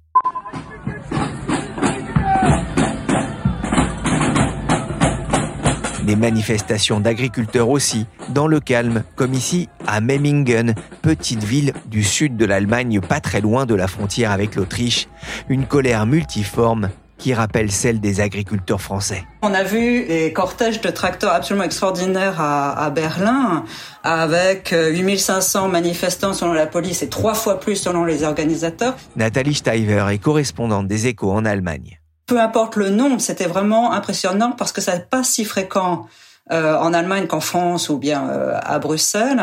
Des 6.07 6.15
manifestations 6.15 7.01
d'agriculteurs 7.01 7.67
aussi, 7.67 8.05
dans 8.29 8.47
le 8.47 8.61
calme, 8.61 9.03
comme 9.17 9.33
ici 9.33 9.67
à 9.85 9.99
Memmingen, 9.99 10.73
petite 11.01 11.43
ville 11.43 11.73
du 11.87 12.01
sud 12.01 12.37
de 12.37 12.45
l'Allemagne 12.45 13.01
pas 13.01 13.19
très 13.19 13.41
loin 13.41 13.65
de 13.65 13.75
la 13.75 13.89
frontière 13.89 14.31
avec 14.31 14.55
l'Autriche. 14.55 15.09
Une 15.49 15.65
colère 15.65 16.05
multiforme 16.05 16.91
qui 17.17 17.33
rappelle 17.33 17.73
celle 17.73 17.99
des 17.99 18.21
agriculteurs 18.21 18.79
français. 18.79 19.25
On 19.41 19.53
a 19.53 19.63
vu 19.63 20.05
des 20.05 20.31
cortèges 20.31 20.79
de 20.79 20.89
tracteurs 20.89 21.33
absolument 21.33 21.65
extraordinaires 21.65 22.39
à, 22.39 22.89
Berlin, 22.89 23.65
avec 24.01 24.73
8500 24.73 25.65
euh, 25.65 25.67
manifestants 25.69 26.31
selon 26.31 26.53
la 26.53 26.67
police 26.67 27.03
et 27.03 27.09
trois 27.09 27.33
fois 27.33 27.59
plus 27.59 27.75
selon 27.75 28.05
les 28.05 28.23
organisateurs. 28.23 28.95
Nathalie 29.17 29.55
Steiver 29.55 30.05
est 30.09 30.19
correspondante 30.19 30.87
des 30.87 31.07
échos 31.07 31.33
en 31.33 31.43
Allemagne 31.43 31.99
peu 32.27 32.39
importe 32.39 32.75
le 32.75 32.89
nom, 32.89 33.17
c'était 33.19 33.48
vraiment 33.48 33.93
impressionnant 33.93 34.51
parce 34.51 34.72
que 34.72 34.81
ça 34.81 34.96
n'est 34.96 35.05
pas 35.10 35.24
si 35.24 35.46
fréquent 35.46 36.05
euh, 36.51 36.75
en 36.77 36.93
Allemagne 36.93 37.25
qu'en 37.25 37.39
France 37.39 37.89
ou 37.89 37.98
bien 37.98 38.29
euh, 38.29 38.60
à 38.62 38.77
Bruxelles. 38.79 39.41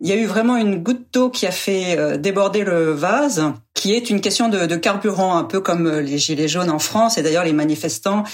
Il 0.00 0.08
y 0.08 0.12
a 0.12 0.16
eu 0.16 0.26
vraiment 0.26 0.56
une 0.56 0.82
goutte 0.82 1.12
d'eau 1.12 1.28
qui 1.28 1.46
a 1.46 1.50
fait 1.50 1.98
euh, 1.98 2.16
déborder 2.16 2.62
le 2.62 2.92
vase, 2.92 3.42
qui 3.74 3.94
est 3.94 4.10
une 4.10 4.20
question 4.20 4.48
de, 4.48 4.66
de 4.66 4.76
carburant, 4.76 5.36
un 5.36 5.44
peu 5.44 5.60
comme 5.60 5.90
les 5.98 6.18
gilets 6.18 6.48
jaunes 6.48 6.70
en 6.70 6.78
France. 6.78 7.18
Et 7.18 7.22
d'ailleurs, 7.22 7.44
les 7.44 7.52
manifestants 7.52 8.24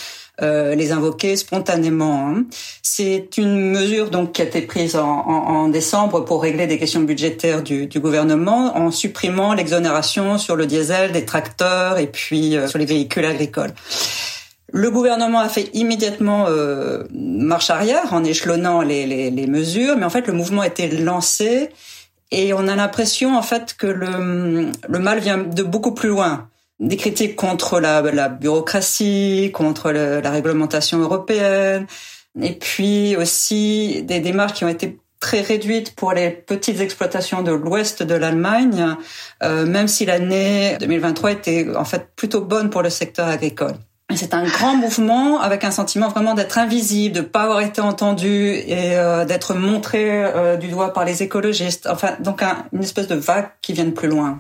euh, 0.42 0.74
les 0.74 0.92
invoquer 0.92 1.34
spontanément. 1.36 2.28
Hein. 2.28 2.44
C'est 2.82 3.38
une 3.38 3.70
mesure 3.70 4.10
donc 4.10 4.32
qui 4.32 4.42
a 4.42 4.44
été 4.44 4.60
prise 4.60 4.94
en, 4.94 5.06
en, 5.06 5.68
décembre 5.68 6.26
pour 6.26 6.42
régler 6.42 6.66
des 6.66 6.78
questions 6.78 7.00
budgétaires 7.00 7.62
du, 7.62 7.86
du 7.86 8.00
gouvernement 8.00 8.76
en 8.76 8.90
supprimant 8.90 9.54
l'exonération 9.54 10.36
sur 10.36 10.54
le 10.54 10.66
diesel 10.66 11.12
des 11.12 11.24
tracteurs 11.24 11.96
et 11.96 12.06
puis 12.06 12.54
euh, 12.54 12.68
sur 12.68 12.78
les 12.78 12.84
véhicules 12.84 13.24
agricoles. 13.24 13.72
Le 14.72 14.90
gouvernement 14.90 15.38
a 15.38 15.48
fait 15.48 15.70
immédiatement 15.72 16.46
euh, 16.48 17.04
marche 17.14 17.70
arrière 17.70 18.12
en 18.12 18.22
échelonnant 18.22 18.82
les, 18.82 19.06
les, 19.06 19.30
les, 19.30 19.46
mesures, 19.46 19.96
mais 19.96 20.04
en 20.04 20.10
fait 20.10 20.26
le 20.26 20.34
mouvement 20.34 20.60
a 20.60 20.66
été 20.66 20.88
lancé 20.88 21.70
et 22.30 22.52
on 22.52 22.68
a 22.68 22.76
l'impression 22.76 23.38
en 23.38 23.42
fait 23.42 23.74
que 23.78 23.86
le, 23.86 24.70
le 24.86 24.98
mal 24.98 25.20
vient 25.20 25.38
de 25.38 25.62
beaucoup 25.62 25.92
plus 25.92 26.10
loin 26.10 26.48
des 26.78 26.96
critiques 26.96 27.36
contre 27.36 27.80
la, 27.80 28.02
la 28.02 28.28
bureaucratie, 28.28 29.50
contre 29.54 29.90
la 29.90 30.30
réglementation 30.30 30.98
européenne, 30.98 31.86
et 32.40 32.52
puis 32.52 33.16
aussi 33.16 34.02
des 34.02 34.20
démarches 34.20 34.52
qui 34.52 34.64
ont 34.64 34.68
été 34.68 34.98
très 35.20 35.40
réduites 35.40 35.94
pour 35.94 36.12
les 36.12 36.30
petites 36.30 36.80
exploitations 36.80 37.42
de 37.42 37.52
l'ouest 37.52 38.02
de 38.02 38.14
l'Allemagne, 38.14 38.96
euh, 39.42 39.66
même 39.66 39.88
si 39.88 40.04
l'année 40.04 40.76
2023 40.80 41.32
était 41.32 41.66
en 41.74 41.84
fait 41.84 42.08
plutôt 42.14 42.42
bonne 42.42 42.70
pour 42.70 42.82
le 42.82 42.90
secteur 42.90 43.28
agricole. 43.28 43.74
C'est 44.14 44.34
un 44.34 44.44
grand 44.44 44.76
mouvement 44.76 45.40
avec 45.40 45.64
un 45.64 45.72
sentiment 45.72 46.08
vraiment 46.08 46.34
d'être 46.34 46.58
invisible, 46.58 47.16
de 47.16 47.20
pas 47.22 47.42
avoir 47.42 47.60
été 47.60 47.80
entendu 47.80 48.52
et 48.54 48.96
euh, 48.96 49.24
d'être 49.24 49.54
montré 49.54 50.24
euh, 50.24 50.56
du 50.56 50.68
doigt 50.68 50.92
par 50.92 51.04
les 51.04 51.24
écologistes. 51.24 51.88
Enfin, 51.90 52.10
donc 52.20 52.42
une 52.72 52.82
espèce 52.84 53.08
de 53.08 53.16
vague 53.16 53.48
qui 53.62 53.72
vient 53.72 53.84
de 53.84 53.90
plus 53.90 54.08
loin. 54.08 54.38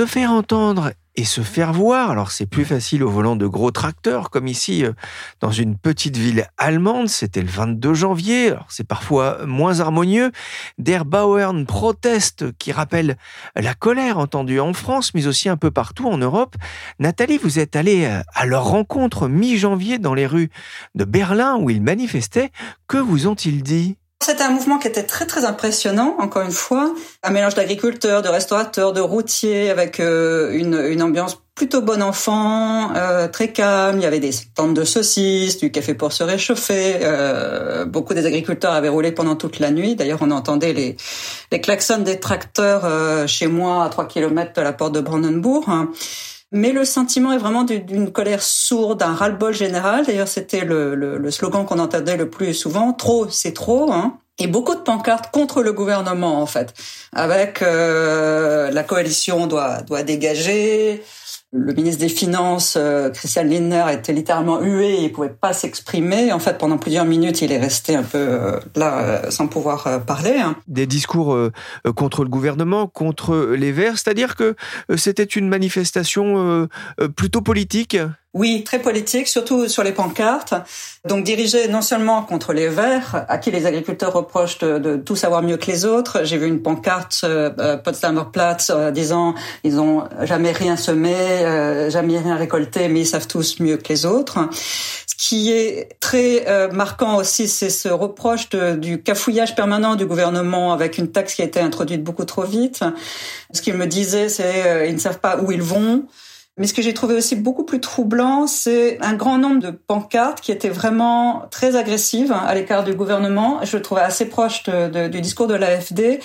Se 0.00 0.06
faire 0.06 0.30
entendre 0.30 0.92
et 1.14 1.24
se 1.24 1.42
faire 1.42 1.74
voir. 1.74 2.10
Alors 2.10 2.30
c'est 2.30 2.46
plus 2.46 2.64
facile 2.64 3.04
au 3.04 3.10
volant 3.10 3.36
de 3.36 3.46
gros 3.46 3.70
tracteurs, 3.70 4.30
comme 4.30 4.46
ici 4.46 4.82
euh, 4.82 4.92
dans 5.40 5.50
une 5.50 5.76
petite 5.76 6.16
ville 6.16 6.46
allemande. 6.56 7.10
C'était 7.10 7.42
le 7.42 7.48
22 7.48 7.92
janvier. 7.92 8.46
Alors 8.52 8.64
c'est 8.70 8.86
parfois 8.86 9.44
moins 9.44 9.80
harmonieux. 9.80 10.32
Der 10.78 11.04
Bauern 11.04 11.66
proteste, 11.66 12.50
qui 12.56 12.72
rappelle 12.72 13.18
la 13.54 13.74
colère 13.74 14.16
entendue 14.16 14.58
en 14.58 14.72
France, 14.72 15.12
mais 15.12 15.26
aussi 15.26 15.50
un 15.50 15.58
peu 15.58 15.70
partout 15.70 16.08
en 16.08 16.16
Europe. 16.16 16.56
Nathalie, 16.98 17.36
vous 17.36 17.58
êtes 17.58 17.76
allée 17.76 18.06
euh, 18.06 18.22
à 18.32 18.46
leur 18.46 18.64
rencontre 18.64 19.28
mi-janvier 19.28 19.98
dans 19.98 20.14
les 20.14 20.26
rues 20.26 20.48
de 20.94 21.04
Berlin 21.04 21.58
où 21.58 21.68
ils 21.68 21.82
manifestaient. 21.82 22.52
Que 22.88 22.96
vous 22.96 23.26
ont-ils 23.26 23.62
dit? 23.62 23.98
C'était 24.22 24.42
un 24.42 24.50
mouvement 24.50 24.78
qui 24.78 24.86
était 24.86 25.02
très 25.02 25.26
très 25.26 25.44
impressionnant, 25.44 26.16
encore 26.18 26.42
une 26.42 26.50
fois, 26.50 26.94
un 27.22 27.30
mélange 27.30 27.54
d'agriculteurs, 27.54 28.22
de 28.22 28.28
restaurateurs, 28.28 28.92
de 28.92 29.00
routiers, 29.00 29.70
avec 29.70 29.98
euh, 29.98 30.52
une, 30.52 30.74
une, 30.74 31.02
ambiance 31.02 31.38
plutôt 31.54 31.82
bon 31.82 32.02
enfant, 32.02 32.94
euh, 32.94 33.28
très 33.28 33.52
calme. 33.52 33.98
Il 33.98 34.02
y 34.02 34.06
avait 34.06 34.20
des 34.20 34.32
stands 34.32 34.72
de 34.72 34.84
saucisses, 34.84 35.58
du 35.58 35.70
café 35.70 35.94
pour 35.94 36.12
se 36.12 36.22
réchauffer. 36.22 37.00
Euh, 37.02 37.84
beaucoup 37.84 38.14
des 38.14 38.24
agriculteurs 38.24 38.72
avaient 38.72 38.88
roulé 38.88 39.12
pendant 39.12 39.36
toute 39.36 39.58
la 39.58 39.70
nuit. 39.70 39.96
D'ailleurs, 39.96 40.20
on 40.22 40.30
entendait 40.30 40.72
les, 40.72 40.96
les 41.50 41.60
klaxons 41.60 41.98
des 41.98 42.20
tracteurs 42.20 42.84
euh, 42.84 43.26
chez 43.26 43.46
moi 43.46 43.84
à 43.84 43.88
3 43.88 44.06
km 44.06 44.52
de 44.54 44.60
la 44.62 44.72
porte 44.72 44.94
de 44.94 45.00
Brandenburg. 45.00 45.66
Mais 46.52 46.72
le 46.72 46.84
sentiment 46.84 47.32
est 47.32 47.38
vraiment 47.38 47.62
d'une 47.62 48.10
colère 48.10 48.42
sourde, 48.42 49.02
un 49.02 49.14
ras-le-bol 49.14 49.54
général. 49.54 50.04
D'ailleurs, 50.04 50.26
c'était 50.26 50.64
le, 50.64 50.96
le, 50.96 51.16
le, 51.16 51.30
slogan 51.30 51.64
qu'on 51.64 51.78
entendait 51.78 52.16
le 52.16 52.28
plus 52.28 52.54
souvent. 52.54 52.92
Trop, 52.92 53.28
c'est 53.28 53.52
trop. 53.52 53.92
Hein. 53.92 54.18
Et 54.40 54.46
beaucoup 54.46 54.74
de 54.74 54.80
pancartes 54.80 55.30
contre 55.30 55.62
le 55.62 55.72
gouvernement, 55.72 56.40
en 56.40 56.46
fait, 56.46 56.74
avec 57.12 57.62
euh, 57.62 58.70
la 58.70 58.82
coalition 58.82 59.46
doit 59.46 59.82
doit 59.82 60.02
dégager, 60.02 61.04
le 61.52 61.72
ministre 61.72 62.00
des 62.00 62.08
Finances, 62.08 62.76
euh, 62.78 63.10
Christian 63.10 63.42
Lindner, 63.42 63.84
était 63.92 64.12
littéralement 64.12 64.60
hué, 64.60 65.02
il 65.02 65.12
pouvait 65.12 65.30
pas 65.30 65.52
s'exprimer. 65.52 66.32
En 66.32 66.38
fait, 66.38 66.58
pendant 66.58 66.78
plusieurs 66.78 67.04
minutes, 67.04 67.42
il 67.42 67.50
est 67.50 67.58
resté 67.58 67.96
un 67.96 68.04
peu 68.04 68.18
euh, 68.18 68.60
là, 68.76 68.98
euh, 68.98 69.30
sans 69.30 69.48
pouvoir 69.48 70.04
parler. 70.04 70.36
Hein. 70.38 70.56
Des 70.68 70.86
discours 70.86 71.36
contre 71.96 72.22
le 72.22 72.30
gouvernement, 72.30 72.86
contre 72.86 73.54
les 73.56 73.72
Verts, 73.72 73.98
c'est-à-dire 73.98 74.36
que 74.36 74.54
c'était 74.96 75.24
une 75.24 75.48
manifestation 75.48 76.68
plutôt 77.16 77.40
politique? 77.40 77.96
Oui, 78.32 78.62
très 78.62 78.78
politique, 78.78 79.26
surtout 79.26 79.68
sur 79.68 79.82
les 79.82 79.90
pancartes. 79.90 80.54
Donc 81.04 81.24
dirigé 81.24 81.66
non 81.66 81.82
seulement 81.82 82.22
contre 82.22 82.52
les 82.52 82.68
Verts, 82.68 83.24
à 83.28 83.38
qui 83.38 83.50
les 83.50 83.66
agriculteurs 83.66 84.12
reprochent 84.12 84.58
de, 84.58 84.78
de 84.78 84.96
tout 84.96 85.16
savoir 85.16 85.42
mieux 85.42 85.56
que 85.56 85.66
les 85.66 85.84
autres. 85.84 86.24
J'ai 86.24 86.38
vu 86.38 86.46
une 86.46 86.62
pancarte 86.62 87.22
euh, 87.24 87.76
Potsdamer 87.76 88.30
Platz 88.32 88.70
euh, 88.70 88.92
disant 88.92 89.34
ils 89.64 89.80
ont 89.80 90.04
jamais 90.22 90.52
rien 90.52 90.76
semé, 90.76 91.12
euh, 91.12 91.90
jamais 91.90 92.20
rien 92.20 92.36
récolté, 92.36 92.88
mais 92.88 93.00
ils 93.00 93.06
savent 93.06 93.26
tous 93.26 93.58
mieux 93.58 93.78
que 93.78 93.88
les 93.88 94.06
autres. 94.06 94.38
Ce 94.52 95.16
qui 95.16 95.50
est 95.50 95.88
très 95.98 96.46
euh, 96.46 96.70
marquant 96.70 97.16
aussi, 97.16 97.48
c'est 97.48 97.70
ce 97.70 97.88
reproche 97.88 98.48
de, 98.50 98.76
du 98.76 99.02
cafouillage 99.02 99.56
permanent 99.56 99.96
du 99.96 100.06
gouvernement 100.06 100.72
avec 100.72 100.98
une 100.98 101.10
taxe 101.10 101.34
qui 101.34 101.42
a 101.42 101.46
été 101.46 101.58
introduite 101.58 102.04
beaucoup 102.04 102.24
trop 102.24 102.44
vite. 102.44 102.84
Ce 103.52 103.60
qu'ils 103.60 103.74
me 103.74 103.88
disaient, 103.88 104.28
c'est 104.28 104.86
ils 104.88 104.94
ne 104.94 105.00
savent 105.00 105.18
pas 105.18 105.38
où 105.38 105.50
ils 105.50 105.62
vont. 105.62 106.04
Mais 106.56 106.66
ce 106.66 106.74
que 106.74 106.82
j'ai 106.82 106.92
trouvé 106.92 107.14
aussi 107.14 107.36
beaucoup 107.36 107.64
plus 107.64 107.80
troublant, 107.80 108.46
c'est 108.46 108.98
un 109.00 109.14
grand 109.14 109.38
nombre 109.38 109.60
de 109.60 109.70
pancartes 109.70 110.40
qui 110.40 110.52
étaient 110.52 110.68
vraiment 110.68 111.46
très 111.50 111.76
agressives 111.76 112.32
à 112.32 112.54
l'écart 112.54 112.84
du 112.84 112.94
gouvernement. 112.94 113.60
Je 113.64 113.76
le 113.76 113.82
trouvais 113.82 114.02
assez 114.02 114.26
proche 114.28 114.64
du 114.64 115.20
discours 115.20 115.46
de 115.46 115.54
l'AFD. 115.54 116.20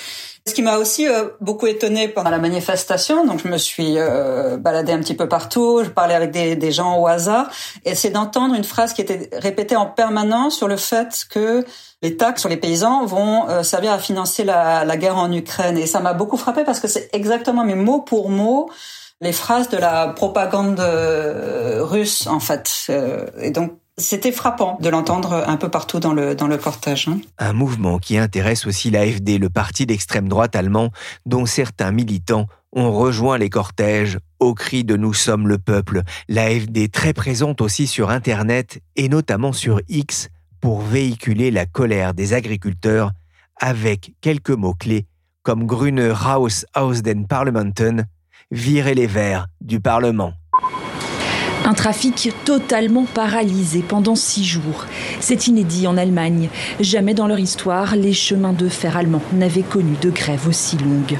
Ce 0.47 0.53
qui 0.53 0.61
m'a 0.61 0.77
aussi 0.77 1.07
euh, 1.07 1.29
beaucoup 1.41 1.65
étonné 1.65 2.07
pendant 2.07 2.29
la 2.29 2.37
manifestation, 2.37 3.25
donc 3.25 3.41
je 3.43 3.47
me 3.47 3.57
suis 3.57 3.97
euh, 3.97 4.57
baladée 4.57 4.91
un 4.91 4.99
petit 4.99 5.15
peu 5.15 5.27
partout, 5.27 5.81
je 5.83 5.89
parlais 5.89 6.13
avec 6.13 6.29
des, 6.29 6.71
gens 6.71 6.99
au 6.99 7.07
hasard, 7.07 7.49
et 7.83 7.95
c'est 7.95 8.11
d'entendre 8.11 8.53
une 8.53 8.63
phrase 8.63 8.93
qui 8.93 9.01
était 9.01 9.27
répétée 9.33 9.75
en 9.75 9.87
permanence 9.87 10.55
sur 10.55 10.67
le 10.67 10.77
fait 10.77 11.25
que 11.31 11.65
les 12.03 12.15
taxes 12.15 12.41
sur 12.41 12.49
les 12.49 12.57
paysans 12.57 13.07
vont 13.07 13.49
euh, 13.49 13.63
servir 13.63 13.91
à 13.91 13.97
financer 13.97 14.43
la, 14.43 14.85
la 14.85 14.97
guerre 14.97 15.17
en 15.17 15.31
Ukraine. 15.31 15.79
Et 15.79 15.87
ça 15.87 15.99
m'a 15.99 16.13
beaucoup 16.13 16.37
frappé 16.37 16.63
parce 16.63 16.79
que 16.79 16.87
c'est 16.87 17.09
exactement, 17.11 17.63
mais 17.63 17.73
mot 17.73 18.01
pour 18.01 18.29
mot, 18.29 18.69
les 19.21 19.31
phrases 19.31 19.69
de 19.69 19.77
la 19.77 20.09
propagande 20.09 20.79
euh, 20.79 21.83
russe 21.83 22.27
en 22.27 22.39
fait. 22.39 22.71
Euh, 22.89 23.25
et 23.39 23.51
donc 23.51 23.77
c'était 23.97 24.33
frappant 24.33 24.77
de 24.81 24.89
l'entendre 24.89 25.45
un 25.47 25.55
peu 25.55 25.69
partout 25.69 25.99
dans 25.99 26.13
le, 26.13 26.35
dans 26.35 26.47
le. 26.47 26.59
Hein. 26.85 27.19
Un 27.37 27.53
mouvement 27.53 27.97
qui 27.97 28.17
intéresse 28.17 28.67
aussi 28.67 28.91
l'AFD, 28.91 29.37
le 29.37 29.49
parti 29.49 29.85
d'extrême 29.85 30.27
droite 30.27 30.55
allemand, 30.55 30.91
dont 31.25 31.45
certains 31.45 31.91
militants 31.91 32.47
ont 32.73 32.91
rejoint 32.91 33.37
les 33.37 33.49
cortèges 33.49 34.19
au 34.39 34.53
cri 34.53 34.83
de 34.83 34.97
Nous 34.97 35.13
sommes 35.13 35.47
le 35.47 35.57
peuple. 35.57 36.01
L'AFD 36.27 36.91
très 36.91 37.13
présente 37.13 37.61
aussi 37.61 37.87
sur 37.87 38.09
Internet 38.09 38.79
et 38.97 39.07
notamment 39.07 39.53
sur 39.53 39.79
X 39.87 40.27
pour 40.59 40.81
véhiculer 40.81 41.51
la 41.51 41.65
colère 41.65 42.13
des 42.13 42.33
agriculteurs 42.33 43.11
avec 43.61 44.11
quelques 44.19 44.49
mots-clés 44.49 45.07
comme 45.41 45.65
Grüne 45.67 46.11
Raus 46.11 46.65
aus 46.73 47.01
den 47.03 47.27
Parlamenten, 47.27 48.07
virer 48.51 48.93
les 48.93 49.07
Verts 49.07 49.47
du 49.61 49.79
Parlement. 49.79 50.33
Un 51.65 51.73
trafic 51.73 52.31
totalement 52.45 53.05
paralysé 53.05 53.81
pendant 53.81 54.13
six 54.15 54.43
jours. 54.43 54.85
C'est 55.19 55.47
inédit 55.47 55.87
en 55.87 55.97
Allemagne. 55.97 56.49
Jamais 56.79 57.15
dans 57.15 57.25
leur 57.25 57.39
histoire, 57.39 57.95
les 57.95 58.13
chemins 58.13 58.53
de 58.53 58.69
fer 58.69 58.97
allemands 58.97 59.23
n'avaient 59.33 59.63
connu 59.63 59.95
de 59.99 60.11
grève 60.11 60.47
aussi 60.47 60.77
longue. 60.77 61.17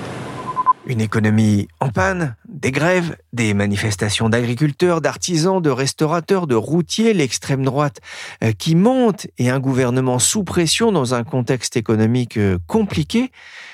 Une 0.85 1.01
économie 1.01 1.67
en 1.79 1.89
panne, 1.89 2.35
des 2.55 2.71
grèves, 2.71 3.17
des 3.33 3.53
manifestations 3.53 4.29
d'agriculteurs, 4.29 5.01
d'artisans, 5.01 5.61
de 5.61 5.69
restaurateurs, 5.69 6.47
de 6.47 6.55
routiers, 6.55 7.13
l'extrême 7.13 7.63
droite 7.63 7.99
euh, 8.43 8.53
qui 8.53 8.75
monte 8.75 9.27
et 9.37 9.49
un 9.49 9.59
gouvernement 9.59 10.19
sous 10.19 10.43
pression 10.43 10.91
dans 10.91 11.13
un 11.13 11.23
contexte 11.23 11.75
économique 11.75 12.37
euh, 12.37 12.57
compliqué. 12.65 13.31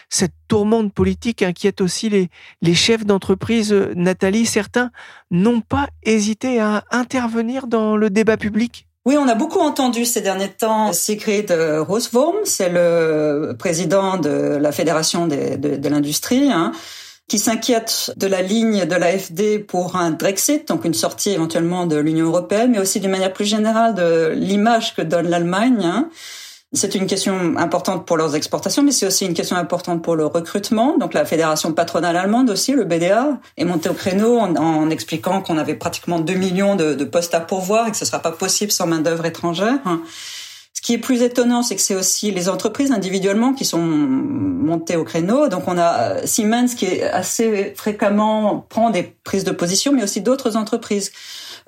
Cette 0.10 0.34
tourmente 0.48 0.94
politique 0.94 1.44
inquiète 1.44 1.80
aussi 1.80 2.10
les, 2.10 2.74
chefs 2.74 3.06
d'entreprise. 3.06 3.72
Nathalie, 3.96 4.46
certains 4.46 4.92
n'ont 5.30 5.62
pas 5.62 5.88
hésité 6.04 6.60
à 6.60 6.84
intervenir 6.92 7.68
dans 7.68 7.96
le 7.96 8.10
débat 8.10 8.36
public. 8.36 8.88
Oui, 9.06 9.16
on 9.18 9.28
a 9.28 9.36
beaucoup 9.36 9.60
entendu 9.60 10.06
ces 10.06 10.22
derniers 10.22 10.50
temps 10.50 10.92
Sigrid 10.92 11.52
Rosworm, 11.52 12.38
c'est 12.44 12.70
le 12.70 13.56
président 13.58 14.18
de 14.18 14.58
la 14.62 14.72
Fédération 14.72 15.28
de, 15.28 15.56
de 15.56 15.90
l'industrie, 15.90 16.52
hein, 16.52 16.72
qui 17.32 17.40
s'inquiète 17.40 18.12
de 18.18 18.28
la 18.28 18.42
ligne 18.42 18.84
de 18.86 18.94
l'AFD 18.94 19.60
pour 19.66 19.96
un 19.96 20.12
Brexit, 20.12 20.68
donc 20.68 20.84
une 20.84 20.94
sortie 20.94 21.30
éventuellement 21.30 21.86
de 21.86 21.96
l'Union 21.96 22.26
européenne, 22.26 22.72
mais 22.72 22.80
aussi 22.80 23.00
d'une 23.00 23.10
manière 23.10 23.32
plus 23.32 23.46
générale 23.46 23.96
de 23.96 24.34
l'image 24.36 24.94
que 24.96 25.02
donne 25.02 25.30
l'Allemagne. 25.30 25.80
Hein. 25.82 26.10
C'est 26.74 26.94
une 26.94 27.08
question 27.08 27.56
importante 27.56 28.06
pour 28.06 28.18
leurs 28.18 28.36
exportations, 28.36 28.84
mais 28.84 28.92
c'est 28.92 29.06
aussi 29.08 29.26
une 29.26 29.34
question 29.34 29.56
importante 29.56 30.04
pour 30.04 30.18
le 30.18 30.26
recrutement. 30.26 30.98
Donc 30.98 31.14
la 31.14 31.24
fédération 31.24 31.72
patronale 31.72 32.18
allemande 32.18 32.50
aussi, 32.50 32.74
le 32.74 32.84
BDA, 32.84 33.40
est 33.56 33.64
montée 33.64 33.88
au 33.88 33.94
créneau 33.94 34.38
en, 34.38 34.90
expliquant 34.90 35.42
qu'on 35.42 35.58
avait 35.58 35.76
pratiquement 35.76 36.20
2 36.20 36.34
millions 36.34 36.76
de, 36.76 36.96
de, 36.96 37.06
postes 37.06 37.34
à 37.34 37.40
pourvoir 37.40 37.88
et 37.88 37.92
que 37.92 37.98
ce 37.98 38.04
ne 38.04 38.08
sera 38.08 38.20
pas 38.20 38.32
possible 38.32 38.74
sans 38.74 38.88
main 38.88 39.00
d'œuvre 39.00 39.26
étrangère. 39.26 39.80
Ce 40.82 40.88
qui 40.88 40.94
est 40.94 40.98
plus 40.98 41.22
étonnant, 41.22 41.62
c'est 41.62 41.76
que 41.76 41.82
c'est 41.82 41.94
aussi 41.94 42.32
les 42.32 42.50
entreprises 42.50 42.92
individuellement 42.92 43.54
qui 43.54 43.66
sont 43.66 43.78
montées 43.78 44.96
au 44.96 45.04
créneau. 45.04 45.48
Donc 45.48 45.68
on 45.68 45.78
a 45.78 46.00
euh, 46.00 46.22
Siemens 46.26 46.74
qui 46.76 46.86
est 46.88 47.04
assez 47.04 47.74
fréquemment 47.76 48.66
prend 48.68 48.90
des 48.90 49.04
prises 49.04 49.44
de 49.44 49.52
position, 49.52 49.94
mais 49.94 50.02
aussi 50.02 50.22
d'autres 50.22 50.58
entreprises 50.58 51.12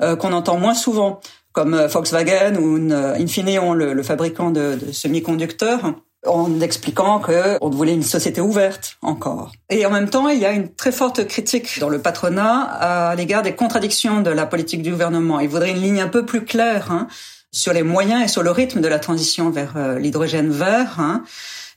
euh, 0.01 0.15
qu'on 0.15 0.33
entend 0.33 0.57
moins 0.57 0.73
souvent, 0.73 1.19
comme 1.51 1.75
euh, 1.75 1.85
Volkswagen 1.85 2.55
ou 2.55 2.91
Infineon, 2.91 3.75
le, 3.75 4.01
fabricant 4.01 4.49
de, 4.49 4.79
semi-conducteurs 4.91 5.93
en 6.25 6.59
expliquant 6.61 7.19
qu'on 7.19 7.69
voulait 7.69 7.93
une 7.93 8.01
société 8.01 8.41
ouverte 8.41 8.97
encore. 9.03 9.51
Et 9.69 9.85
en 9.85 9.91
même 9.91 10.09
temps, 10.09 10.27
il 10.29 10.39
y 10.39 10.45
a 10.45 10.53
une 10.53 10.73
très 10.73 10.91
forte 10.91 11.27
critique 11.27 11.79
dans 11.79 11.89
le 11.89 12.01
patronat 12.01 12.61
à 12.61 13.15
l'égard 13.15 13.43
des 13.43 13.53
contradictions 13.53 14.21
de 14.21 14.31
la 14.31 14.47
politique 14.47 14.81
du 14.81 14.89
gouvernement. 14.89 15.39
Il 15.39 15.49
voudrait 15.49 15.69
une 15.69 15.81
ligne 15.81 16.01
un 16.01 16.07
peu 16.07 16.25
plus 16.25 16.45
claire 16.45 16.91
hein, 16.91 17.07
sur 17.53 17.71
les 17.71 17.83
moyens 17.83 18.23
et 18.25 18.27
sur 18.27 18.43
le 18.43 18.51
rythme 18.51 18.81
de 18.81 18.87
la 18.89 18.99
transition 18.99 19.49
vers 19.51 19.77
euh, 19.77 19.99
l'hydrogène 19.99 20.49
vert. 20.49 20.99
Hein. 20.99 21.23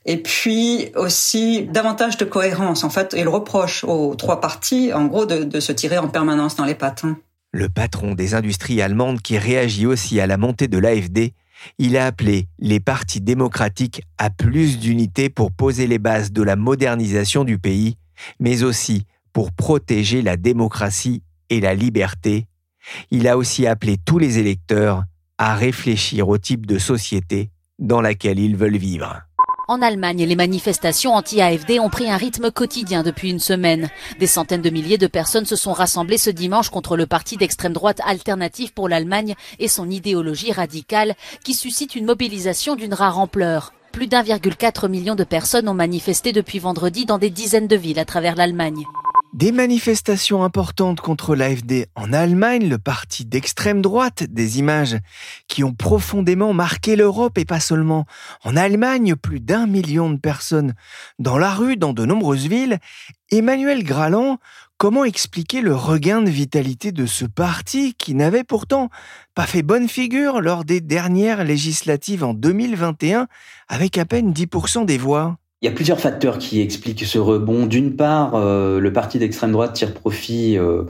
Et 0.07 0.17
puis 0.17 0.91
aussi 0.97 1.65
davantage 1.67 2.17
de 2.17 2.25
cohérence. 2.25 2.83
En 2.83 2.91
fait, 2.91 3.15
il 3.17 3.29
reproche 3.29 3.85
aux 3.85 4.15
trois 4.15 4.41
partis, 4.41 4.93
en 4.93 5.05
gros, 5.07 5.27
de, 5.27 5.61
se 5.61 5.73
tirer 5.73 5.99
en 5.99 6.09
permanence 6.09 6.57
dans 6.57 6.65
les 6.65 6.75
pattes. 6.75 7.05
Le 7.53 7.69
patron 7.69 8.15
des 8.15 8.35
industries 8.35 8.81
allemandes 8.81 9.21
qui 9.21 9.37
réagit 9.37 9.87
aussi 9.87 10.21
à 10.21 10.27
la 10.27 10.37
montée 10.37 10.69
de 10.69 10.79
l'AFD, 10.79 11.33
il 11.79 11.97
a 11.97 12.07
appelé 12.07 12.49
les 12.59 12.81
partis 12.81 13.21
démocratiques 13.21 14.03
à 14.19 14.31
plus 14.31 14.79
d'unité 14.79 15.29
pour 15.29 15.53
poser 15.53 15.87
les 15.87 15.99
bases 15.99 16.33
de 16.33 16.43
la 16.43 16.55
modernisation 16.55 17.45
du 17.45 17.59
pays, 17.59 17.97
mais 18.39 18.62
aussi 18.62 19.07
pour 19.33 19.53
protéger 19.53 20.23
la 20.23 20.37
démocratie 20.37 21.23
et 21.51 21.61
la 21.61 21.75
liberté. 21.75 22.47
Il 23.11 23.27
a 23.27 23.37
aussi 23.37 23.67
appelé 23.67 23.97
tous 23.99 24.19
les 24.19 24.39
électeurs 24.39 25.03
à 25.38 25.55
réfléchir 25.55 26.29
au 26.29 26.38
type 26.38 26.66
de 26.66 26.79
société 26.79 27.51
dans 27.79 28.01
laquelle 28.01 28.38
ils 28.38 28.57
veulent 28.57 28.77
vivre. 28.77 29.22
En 29.68 29.83
Allemagne, 29.83 30.25
les 30.25 30.37
manifestations 30.37 31.14
anti-AFD 31.14 31.81
ont 31.81 31.90
pris 31.90 32.09
un 32.09 32.16
rythme 32.16 32.53
quotidien 32.53 33.03
depuis 33.03 33.31
une 33.31 33.40
semaine. 33.40 33.90
Des 34.20 34.29
centaines 34.29 34.62
de 34.62 34.70
milliers 34.70 34.96
de 34.96 35.09
personnes 35.09 35.44
se 35.44 35.57
sont 35.57 35.72
rassemblées 35.72 36.18
ce 36.18 36.31
dimanche 36.31 36.70
contre 36.70 36.96
le 36.96 37.07
parti 37.07 37.37
d'extrême 37.37 37.72
droite 37.72 38.01
Alternative 38.07 38.72
pour 38.72 38.88
l'Allemagne 38.88 39.35
et 39.59 39.66
son 39.66 39.90
idéologie 39.90 40.53
radicale 40.53 41.16
qui 41.42 41.53
suscite 41.53 41.96
une 41.96 42.07
mobilisation 42.07 42.77
d'une 42.77 42.94
rare 42.94 43.18
ampleur. 43.18 43.72
Plus 43.90 44.07
d'1,4 44.07 44.88
million 44.88 45.16
de 45.16 45.25
personnes 45.25 45.68
ont 45.68 45.75
manifesté 45.75 46.33
depuis 46.33 46.61
vendredi 46.61 47.05
dans 47.05 47.18
des 47.18 47.31
dizaines 47.31 47.66
de 47.66 47.77
villes 47.77 47.99
à 47.99 48.05
travers 48.05 48.37
l'Allemagne. 48.37 48.85
Des 49.37 49.53
manifestations 49.53 50.44
importantes 50.44 51.03
contre 51.03 51.37
l'AFD 51.37 51.88
en 51.94 52.14
Allemagne, 52.14 52.70
le 52.70 52.79
parti 52.79 53.27
d'extrême 53.27 53.83
droite, 53.83 54.22
des 54.22 54.59
images 54.59 54.96
qui 55.46 55.62
ont 55.62 55.75
profondément 55.75 56.55
marqué 56.55 56.96
l'Europe 56.96 57.37
et 57.37 57.44
pas 57.44 57.61
seulement 57.61 58.07
en 58.44 58.57
Allemagne, 58.57 59.14
plus 59.14 59.40
d'un 59.40 59.66
million 59.66 60.09
de 60.09 60.16
personnes 60.16 60.72
dans 61.18 61.37
la 61.37 61.51
rue, 61.51 61.77
dans 61.77 61.92
de 61.92 62.07
nombreuses 62.07 62.49
villes. 62.49 62.79
Emmanuel 63.31 63.85
Graland, 63.85 64.38
comment 64.79 65.05
expliquer 65.05 65.61
le 65.61 65.75
regain 65.75 66.22
de 66.22 66.31
vitalité 66.31 66.90
de 66.90 67.05
ce 67.05 67.27
parti 67.27 67.92
qui 67.92 68.14
n'avait 68.14 68.42
pourtant 68.42 68.88
pas 69.35 69.44
fait 69.44 69.62
bonne 69.62 69.90
figure 69.90 70.40
lors 70.40 70.64
des 70.64 70.81
dernières 70.81 71.44
législatives 71.44 72.25
en 72.25 72.33
2021 72.33 73.29
avec 73.68 73.99
à 73.99 74.07
peine 74.07 74.33
10% 74.33 74.87
des 74.87 74.96
voix? 74.96 75.37
Il 75.62 75.66
y 75.66 75.69
a 75.69 75.73
plusieurs 75.73 76.01
facteurs 76.01 76.38
qui 76.38 76.61
expliquent 76.61 77.05
ce 77.05 77.19
rebond. 77.19 77.66
D'une 77.66 77.97
part, 77.97 78.35
euh, 78.35 78.79
le 78.79 78.92
parti 78.92 79.19
d'extrême 79.19 79.53
droite 79.53 79.73
tire 79.73 79.95
profit 79.95 80.59
euh, 80.59 80.83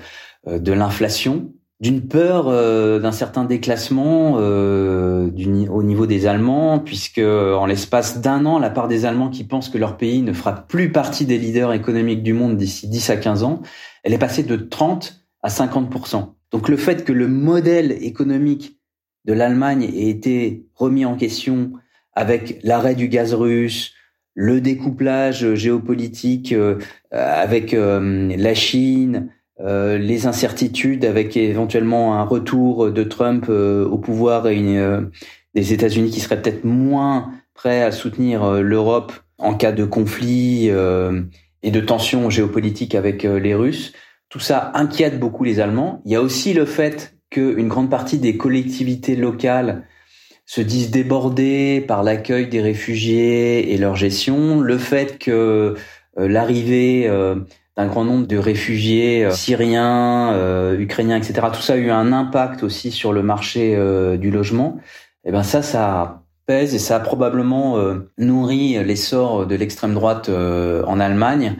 euh, 0.48 0.59
de 0.59 0.72
l'inflation, 0.72 1.52
d'une 1.79 2.09
peur 2.09 2.46
d'un 2.46 3.12
certain 3.12 3.44
déclassement 3.44 4.37
au 4.37 5.83
niveau 5.83 6.07
des 6.07 6.26
Allemands, 6.26 6.79
puisque 6.79 7.18
en 7.18 7.66
l'espace 7.66 8.22
d'un 8.22 8.46
an, 8.46 8.59
la 8.59 8.70
part 8.70 8.88
des 8.88 9.05
Allemands 9.05 9.29
qui 9.29 9.44
pensent 9.44 9.68
que 9.68 9.76
leur 9.76 9.98
pays 9.98 10.22
ne 10.22 10.33
fera 10.33 10.55
plus 10.55 10.90
partie 10.90 11.26
des 11.26 11.37
leaders 11.37 11.74
économiques 11.74 12.22
du 12.22 12.33
monde 12.33 12.57
d'ici 12.57 12.88
10 12.88 13.11
à 13.11 13.16
15 13.18 13.42
ans, 13.42 13.61
elle 14.05 14.14
est 14.14 14.18
passée 14.18 14.42
de 14.42 14.57
30 14.57 15.20
à 15.42 15.50
50% 15.50 16.33
Donc 16.50 16.70
le 16.70 16.79
fait 16.79 17.05
que 17.05 17.12
le 17.12 17.29
modèle 17.29 17.92
économique 18.00 18.81
de 19.26 19.35
l'Allemagne 19.35 19.83
ait 19.83 20.09
été 20.09 20.64
remis 20.76 21.05
en 21.05 21.14
question 21.14 21.72
avec 22.14 22.59
l'arrêt 22.62 22.94
du 22.94 23.09
gaz 23.09 23.35
russe, 23.35 23.92
le 24.37 24.61
découplage 24.61 25.55
géopolitique 25.55 26.53
euh, 26.53 26.79
avec 27.11 27.72
euh, 27.72 28.31
la 28.37 28.55
Chine, 28.55 29.31
euh, 29.61 29.96
les 29.96 30.27
incertitudes 30.27 31.07
avec 31.07 31.37
éventuellement 31.38 32.20
un 32.20 32.22
retour 32.22 32.92
de 32.92 33.03
Trump 33.03 33.49
au 33.49 33.99
pouvoir 33.99 34.46
et 34.46 34.57
une, 34.57 35.11
des 35.55 35.72
États-Unis 35.72 36.11
qui 36.11 36.20
seraient 36.20 36.40
peut-être 36.40 36.64
moins 36.64 37.31
prêts 37.55 37.83
à 37.83 37.90
soutenir 37.90 38.61
l'Europe 38.61 39.14
en 39.38 39.55
cas 39.55 39.72
de 39.72 39.87
conflit 39.87 40.68
et 40.68 41.70
de 41.70 41.81
tensions 41.81 42.29
géopolitiques 42.29 42.94
avec 42.94 43.22
les 43.22 43.55
Russes. 43.55 43.94
Tout 44.29 44.40
ça 44.40 44.72
inquiète 44.75 45.18
beaucoup 45.18 45.44
les 45.44 45.59
Allemands. 45.61 46.03
Il 46.05 46.12
y 46.12 46.16
a 46.16 46.20
aussi 46.20 46.53
le 46.53 46.66
fait 46.66 47.16
qu'une 47.31 47.68
grande 47.68 47.88
partie 47.88 48.18
des 48.18 48.37
collectivités 48.37 49.16
locales 49.16 49.85
se 50.46 50.61
disent 50.61 50.90
débordés 50.90 51.85
par 51.87 52.02
l'accueil 52.02 52.48
des 52.48 52.61
réfugiés 52.61 53.72
et 53.72 53.78
leur 53.78 53.96
gestion, 53.96 54.61
le 54.61 54.78
fait 54.78 55.18
que 55.18 55.74
euh, 56.18 56.28
l'arrivée 56.28 57.06
euh, 57.09 57.35
d'un 57.76 57.87
grand 57.87 58.04
nombre 58.04 58.26
de 58.26 58.38
réfugiés 58.38 59.28
syriens, 59.32 60.35
ukrainiens, 60.78 61.18
etc. 61.18 61.48
Tout 61.52 61.61
ça 61.61 61.74
a 61.74 61.76
eu 61.76 61.90
un 61.90 62.11
impact 62.11 62.62
aussi 62.62 62.90
sur 62.90 63.12
le 63.12 63.22
marché 63.22 63.76
du 64.16 64.30
logement. 64.30 64.78
Et 65.24 65.28
eh 65.28 65.32
ben 65.32 65.42
ça, 65.42 65.61
ça 65.61 66.22
pèse 66.46 66.74
et 66.74 66.78
ça 66.78 66.96
a 66.96 67.00
probablement 67.00 67.76
nourri 68.16 68.82
l'essor 68.82 69.46
de 69.46 69.54
l'extrême 69.56 69.92
droite 69.92 70.30
en 70.30 71.00
Allemagne. 71.00 71.56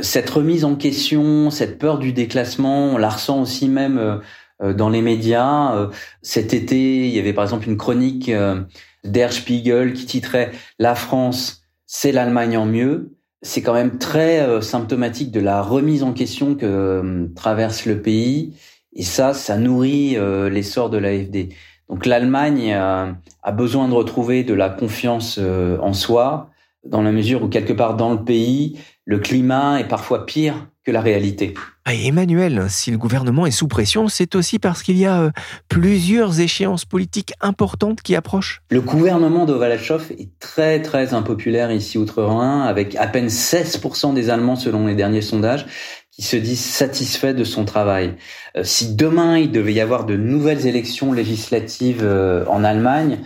Cette 0.00 0.30
remise 0.30 0.64
en 0.64 0.74
question, 0.74 1.50
cette 1.50 1.78
peur 1.78 1.98
du 1.98 2.14
déclassement, 2.14 2.86
on 2.94 2.96
la 2.96 3.10
ressent 3.10 3.42
aussi 3.42 3.68
même 3.68 3.98
euh, 3.98 4.16
dans 4.62 4.88
les 4.88 5.02
médias. 5.02 5.74
Euh, 5.74 5.88
cet 6.22 6.54
été, 6.54 7.06
il 7.06 7.14
y 7.14 7.18
avait 7.18 7.32
par 7.32 7.44
exemple 7.44 7.68
une 7.68 7.76
chronique 7.76 8.28
euh, 8.28 8.62
d'Er 9.04 9.32
Spiegel 9.32 9.92
qui 9.92 10.06
titrait 10.06 10.52
La 10.78 10.94
France, 10.94 11.64
c'est 11.86 12.12
l'Allemagne 12.12 12.56
en 12.56 12.66
mieux. 12.66 13.12
C'est 13.42 13.62
quand 13.62 13.74
même 13.74 13.98
très 13.98 14.62
symptomatique 14.62 15.32
de 15.32 15.40
la 15.40 15.62
remise 15.62 16.04
en 16.04 16.12
question 16.12 16.54
que 16.54 17.28
traverse 17.34 17.86
le 17.86 18.00
pays. 18.00 18.54
Et 18.94 19.02
ça, 19.02 19.34
ça 19.34 19.58
nourrit 19.58 20.16
l'essor 20.48 20.90
de 20.90 20.98
l'AFD. 20.98 21.48
Donc 21.88 22.06
l'Allemagne 22.06 22.72
a 22.72 23.52
besoin 23.52 23.88
de 23.88 23.94
retrouver 23.94 24.44
de 24.44 24.54
la 24.54 24.68
confiance 24.68 25.40
en 25.40 25.92
soi, 25.92 26.50
dans 26.84 27.02
la 27.02 27.10
mesure 27.10 27.42
où 27.42 27.48
quelque 27.48 27.72
part 27.72 27.96
dans 27.96 28.12
le 28.12 28.22
pays, 28.22 28.78
le 29.04 29.18
climat 29.18 29.80
est 29.80 29.88
parfois 29.88 30.24
pire 30.24 30.68
que 30.84 30.90
la 30.90 31.00
réalité. 31.00 31.54
Ah, 31.84 31.94
Emmanuel, 31.94 32.66
si 32.68 32.90
le 32.90 32.98
gouvernement 32.98 33.46
est 33.46 33.52
sous 33.52 33.68
pression, 33.68 34.08
c'est 34.08 34.34
aussi 34.34 34.58
parce 34.58 34.82
qu'il 34.82 34.98
y 34.98 35.06
a 35.06 35.22
euh, 35.22 35.30
plusieurs 35.68 36.40
échéances 36.40 36.84
politiques 36.84 37.32
importantes 37.40 38.02
qui 38.02 38.16
approchent. 38.16 38.62
Le 38.70 38.80
gouvernement 38.80 39.46
de 39.46 39.54
est 39.62 40.38
très 40.40 40.82
très 40.82 41.14
impopulaire 41.14 41.70
ici 41.70 41.98
outre-Rhin, 41.98 42.62
avec 42.62 42.96
à 42.96 43.06
peine 43.06 43.28
16% 43.28 44.14
des 44.14 44.30
Allemands 44.30 44.56
selon 44.56 44.86
les 44.86 44.94
derniers 44.94 45.22
sondages 45.22 45.66
qui 46.10 46.22
se 46.22 46.36
disent 46.36 46.64
satisfaits 46.64 47.34
de 47.34 47.44
son 47.44 47.64
travail. 47.64 48.16
Euh, 48.56 48.64
si 48.64 48.94
demain 48.94 49.38
il 49.38 49.50
devait 49.50 49.72
y 49.72 49.80
avoir 49.80 50.04
de 50.04 50.16
nouvelles 50.16 50.66
élections 50.66 51.12
législatives 51.12 52.02
euh, 52.02 52.44
en 52.46 52.64
Allemagne, 52.64 53.20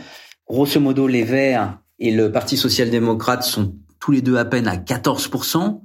grosso 0.48 0.78
modo 0.78 1.08
les 1.08 1.24
Verts 1.24 1.78
et 1.98 2.12
le 2.12 2.30
Parti 2.30 2.56
social-démocrate 2.56 3.42
sont 3.42 3.74
tous 3.98 4.12
les 4.12 4.22
deux 4.22 4.36
à 4.36 4.44
peine 4.44 4.68
à 4.68 4.76
14%. 4.76 5.80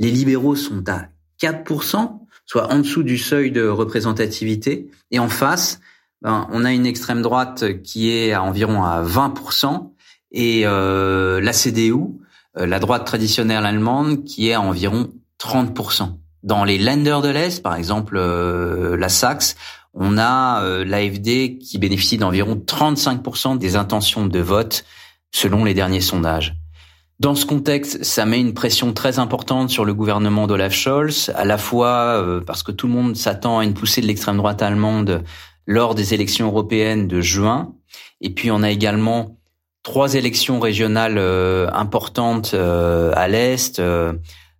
Les 0.00 0.10
libéraux 0.10 0.56
sont 0.56 0.82
à 0.88 1.04
4%, 1.40 2.18
soit 2.46 2.72
en 2.72 2.78
dessous 2.78 3.04
du 3.04 3.18
seuil 3.18 3.52
de 3.52 3.68
représentativité. 3.68 4.90
Et 5.12 5.20
en 5.20 5.28
face, 5.28 5.78
ben, 6.22 6.48
on 6.50 6.64
a 6.64 6.72
une 6.72 6.86
extrême 6.86 7.22
droite 7.22 7.82
qui 7.82 8.10
est 8.10 8.32
à 8.32 8.42
environ 8.42 8.82
à 8.82 9.04
20%, 9.04 9.92
et 10.32 10.62
euh, 10.64 11.40
la 11.40 11.52
CDU, 11.52 11.94
euh, 12.58 12.66
la 12.66 12.80
droite 12.80 13.06
traditionnelle 13.06 13.64
allemande, 13.64 14.24
qui 14.24 14.48
est 14.48 14.54
à 14.54 14.60
environ 14.60 15.12
30%. 15.40 16.16
Dans 16.42 16.64
les 16.64 16.78
Länder 16.78 17.18
de 17.22 17.28
l'Est, 17.28 17.62
par 17.62 17.74
exemple 17.74 18.16
euh, 18.16 18.96
la 18.96 19.08
Saxe, 19.08 19.56
on 19.92 20.18
a 20.18 20.62
euh, 20.62 20.84
l'AFD 20.84 21.58
qui 21.58 21.78
bénéficie 21.78 22.16
d'environ 22.16 22.54
35% 22.54 23.58
des 23.58 23.76
intentions 23.76 24.26
de 24.26 24.40
vote 24.40 24.84
selon 25.32 25.64
les 25.64 25.74
derniers 25.74 26.00
sondages. 26.00 26.59
Dans 27.20 27.34
ce 27.34 27.44
contexte, 27.44 28.02
ça 28.02 28.24
met 28.24 28.40
une 28.40 28.54
pression 28.54 28.94
très 28.94 29.18
importante 29.18 29.68
sur 29.68 29.84
le 29.84 29.92
gouvernement 29.92 30.46
d'Olaf 30.46 30.72
Scholz, 30.72 31.30
à 31.36 31.44
la 31.44 31.58
fois 31.58 32.18
euh, 32.18 32.40
parce 32.40 32.62
que 32.62 32.72
tout 32.72 32.86
le 32.86 32.94
monde 32.94 33.14
s'attend 33.14 33.58
à 33.58 33.64
une 33.64 33.74
poussée 33.74 34.00
de 34.00 34.06
l'extrême 34.06 34.38
droite 34.38 34.62
allemande 34.62 35.22
lors 35.66 35.94
des 35.94 36.14
élections 36.14 36.46
européennes 36.46 37.08
de 37.08 37.20
juin, 37.20 37.74
et 38.22 38.30
puis 38.30 38.50
on 38.50 38.62
a 38.62 38.70
également 38.70 39.36
trois 39.82 40.14
élections 40.14 40.60
régionales 40.60 41.18
euh, 41.18 41.68
importantes 41.74 42.52
euh, 42.54 43.12
à 43.14 43.28
l'est, 43.28 43.82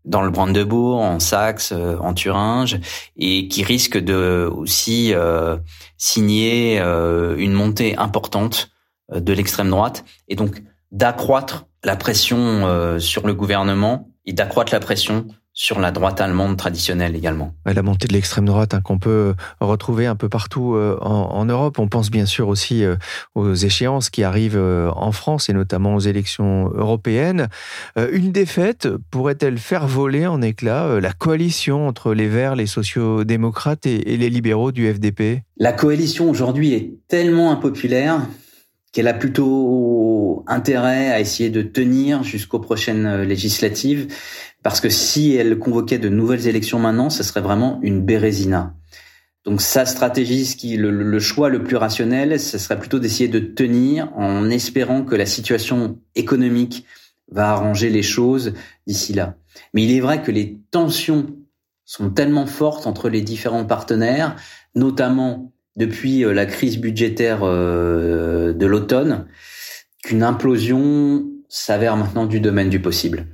dans 0.05 0.21
le 0.21 0.31
Brandebourg, 0.31 1.01
en 1.01 1.19
Saxe, 1.19 1.73
en 1.73 2.13
Thuringe, 2.13 2.79
et 3.17 3.49
qui 3.49 3.65
risquent 3.65 3.99
de 3.99 4.51
aussi 4.55 5.15
signer 5.97 6.79
une 6.79 7.53
montée 7.53 7.97
importante 7.97 8.71
de 9.15 9.33
l'extrême 9.33 9.71
droite, 9.71 10.05
et 10.29 10.37
donc 10.37 10.63
d'accroître 10.91 11.67
la 11.85 11.97
pression 11.97 12.67
euh, 12.67 12.99
sur 12.99 13.27
le 13.27 13.35
gouvernement 13.35 14.09
et 14.27 14.33
d'accroître 14.33 14.73
la 14.73 14.81
pression 14.81 15.27
sur 15.53 15.81
la 15.81 15.91
droite 15.91 16.21
allemande 16.21 16.57
traditionnelle 16.57 17.17
également. 17.17 17.55
La 17.67 17.83
montée 17.83 18.07
de 18.07 18.13
l'extrême 18.13 18.45
droite 18.45 18.73
hein, 18.73 18.81
qu'on 18.81 18.99
peut 18.99 19.35
retrouver 19.61 20.07
un 20.07 20.15
peu 20.15 20.29
partout 20.29 20.75
euh, 20.75 20.97
en, 21.01 21.45
Europe. 21.45 21.79
On 21.79 21.89
pense 21.89 22.11
bien 22.11 22.25
sûr 22.25 22.49
aussi 22.49 22.85
euh, 22.85 22.97
aux 23.35 23.53
échéances 23.53 24.11
qui 24.11 24.23
arrivent 24.23 24.61
en 24.61 25.13
France 25.13 25.49
et 25.49 25.53
notamment 25.53 25.97
aux 25.97 26.01
élections 26.01 26.71
européennes. 26.75 27.49
Une 28.13 28.31
défaite 28.31 28.89
pourrait-elle 29.11 29.59
faire 29.59 29.87
voler 29.87 30.27
en 30.27 30.41
éclats 30.41 31.01
la 31.01 31.13
coalition 31.13 31.89
entre 31.89 32.15
les 32.15 32.29
Verts, 32.29 32.55
les 32.55 32.67
sociaux-démocrates 32.67 33.87
et 33.87 34.17
les 34.17 34.31
libéraux 34.31 34.71
du 34.71 34.91
FDP 34.91 35.43
La 35.59 35.73
coalition 35.73 36.31
aujourd'hui 36.31 36.75
est 36.75 36.93
tellement 37.09 37.51
impopulaire 37.51 38.21
qu'elle 38.93 39.09
a 39.09 39.15
plutôt 39.15 40.45
intérêt 40.47 41.11
à 41.11 41.21
essayer 41.21 41.51
de 41.51 41.63
tenir 41.63 42.23
jusqu'aux 42.23 42.59
prochaines 42.59 43.07
euh, 43.07 43.25
législatives, 43.25 44.13
parce 44.63 44.81
que 44.81 44.89
si 44.89 45.35
elle 45.35 45.59
convoquait 45.59 45.99
de 45.99 46.09
nouvelles 46.09 46.47
élections 46.47 46.79
maintenant, 46.79 47.11
ce 47.11 47.23
serait 47.23 47.41
vraiment 47.41 47.79
une 47.83 48.03
bérésina. 48.03 48.75
Donc 49.45 49.63
sa 49.63 49.87
stratégie, 49.87 50.45
ce 50.45 50.57
qui, 50.57 50.77
le, 50.77 50.91
le 50.91 51.21
choix 51.21 51.49
le 51.49 51.63
plus 51.63 51.77
rationnel, 51.77 52.39
ce 52.39 52.59
serait 52.59 52.79
plutôt 52.79 52.99
d'essayer 52.99 53.29
de 53.29 53.39
tenir 53.39 54.13
en 54.17 54.51
espérant 54.51 55.03
que 55.03 55.15
la 55.15 55.25
situation 55.25 55.99
économique 56.15 56.85
va 57.31 57.51
arranger 57.51 57.89
les 57.91 58.03
choses 58.03 58.53
d'ici 58.87 59.15
là. 59.15 59.37
Mais 59.73 59.85
il 59.85 59.93
est 59.93 60.01
vrai 60.01 60.23
que 60.23 60.31
les 60.31 60.59
tensions 60.71 61.37
sont 61.85 62.11
tellement 62.11 62.47
fortes 62.47 62.87
entre 62.87 63.09
les 63.09 63.23
différents 63.23 63.65
partenaires, 63.65 64.37
notamment 64.75 65.53
depuis 65.77 66.25
euh, 66.25 66.33
la 66.33 66.47
crise 66.47 66.79
budgétaire 66.79 67.41
euh, 67.43 68.53
de 68.53 68.67
l'automne 68.67 69.27
qu'une 70.03 70.23
implosion 70.23 71.25
s'avère 71.49 71.97
maintenant 71.97 72.27
du 72.27 72.41
domaine 72.41 72.71
du 72.71 72.81
possible. 72.81 73.27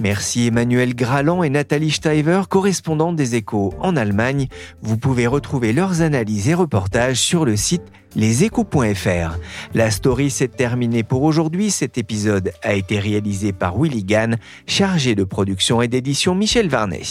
Merci 0.00 0.46
Emmanuel 0.46 0.94
Graland 0.94 1.42
et 1.42 1.50
Nathalie 1.50 1.90
Steiver, 1.90 2.42
correspondantes 2.48 3.16
des 3.16 3.34
échos 3.34 3.74
en 3.80 3.96
Allemagne. 3.96 4.48
Vous 4.80 4.96
pouvez 4.96 5.26
retrouver 5.26 5.74
leurs 5.74 6.00
analyses 6.00 6.48
et 6.48 6.54
reportages 6.54 7.18
sur 7.18 7.44
le 7.44 7.54
site 7.54 7.82
leséchos.fr. 8.16 9.38
La 9.74 9.90
story 9.90 10.30
s'est 10.30 10.48
terminée 10.48 11.02
pour 11.02 11.22
aujourd'hui. 11.22 11.70
Cet 11.70 11.98
épisode 11.98 12.50
a 12.62 12.72
été 12.72 12.98
réalisé 12.98 13.52
par 13.52 13.78
Willy 13.78 14.02
Gann, 14.02 14.38
chargé 14.66 15.14
de 15.14 15.22
production 15.22 15.82
et 15.82 15.88
d'édition 15.88 16.34
Michel 16.34 16.68
Varnet. 16.68 17.02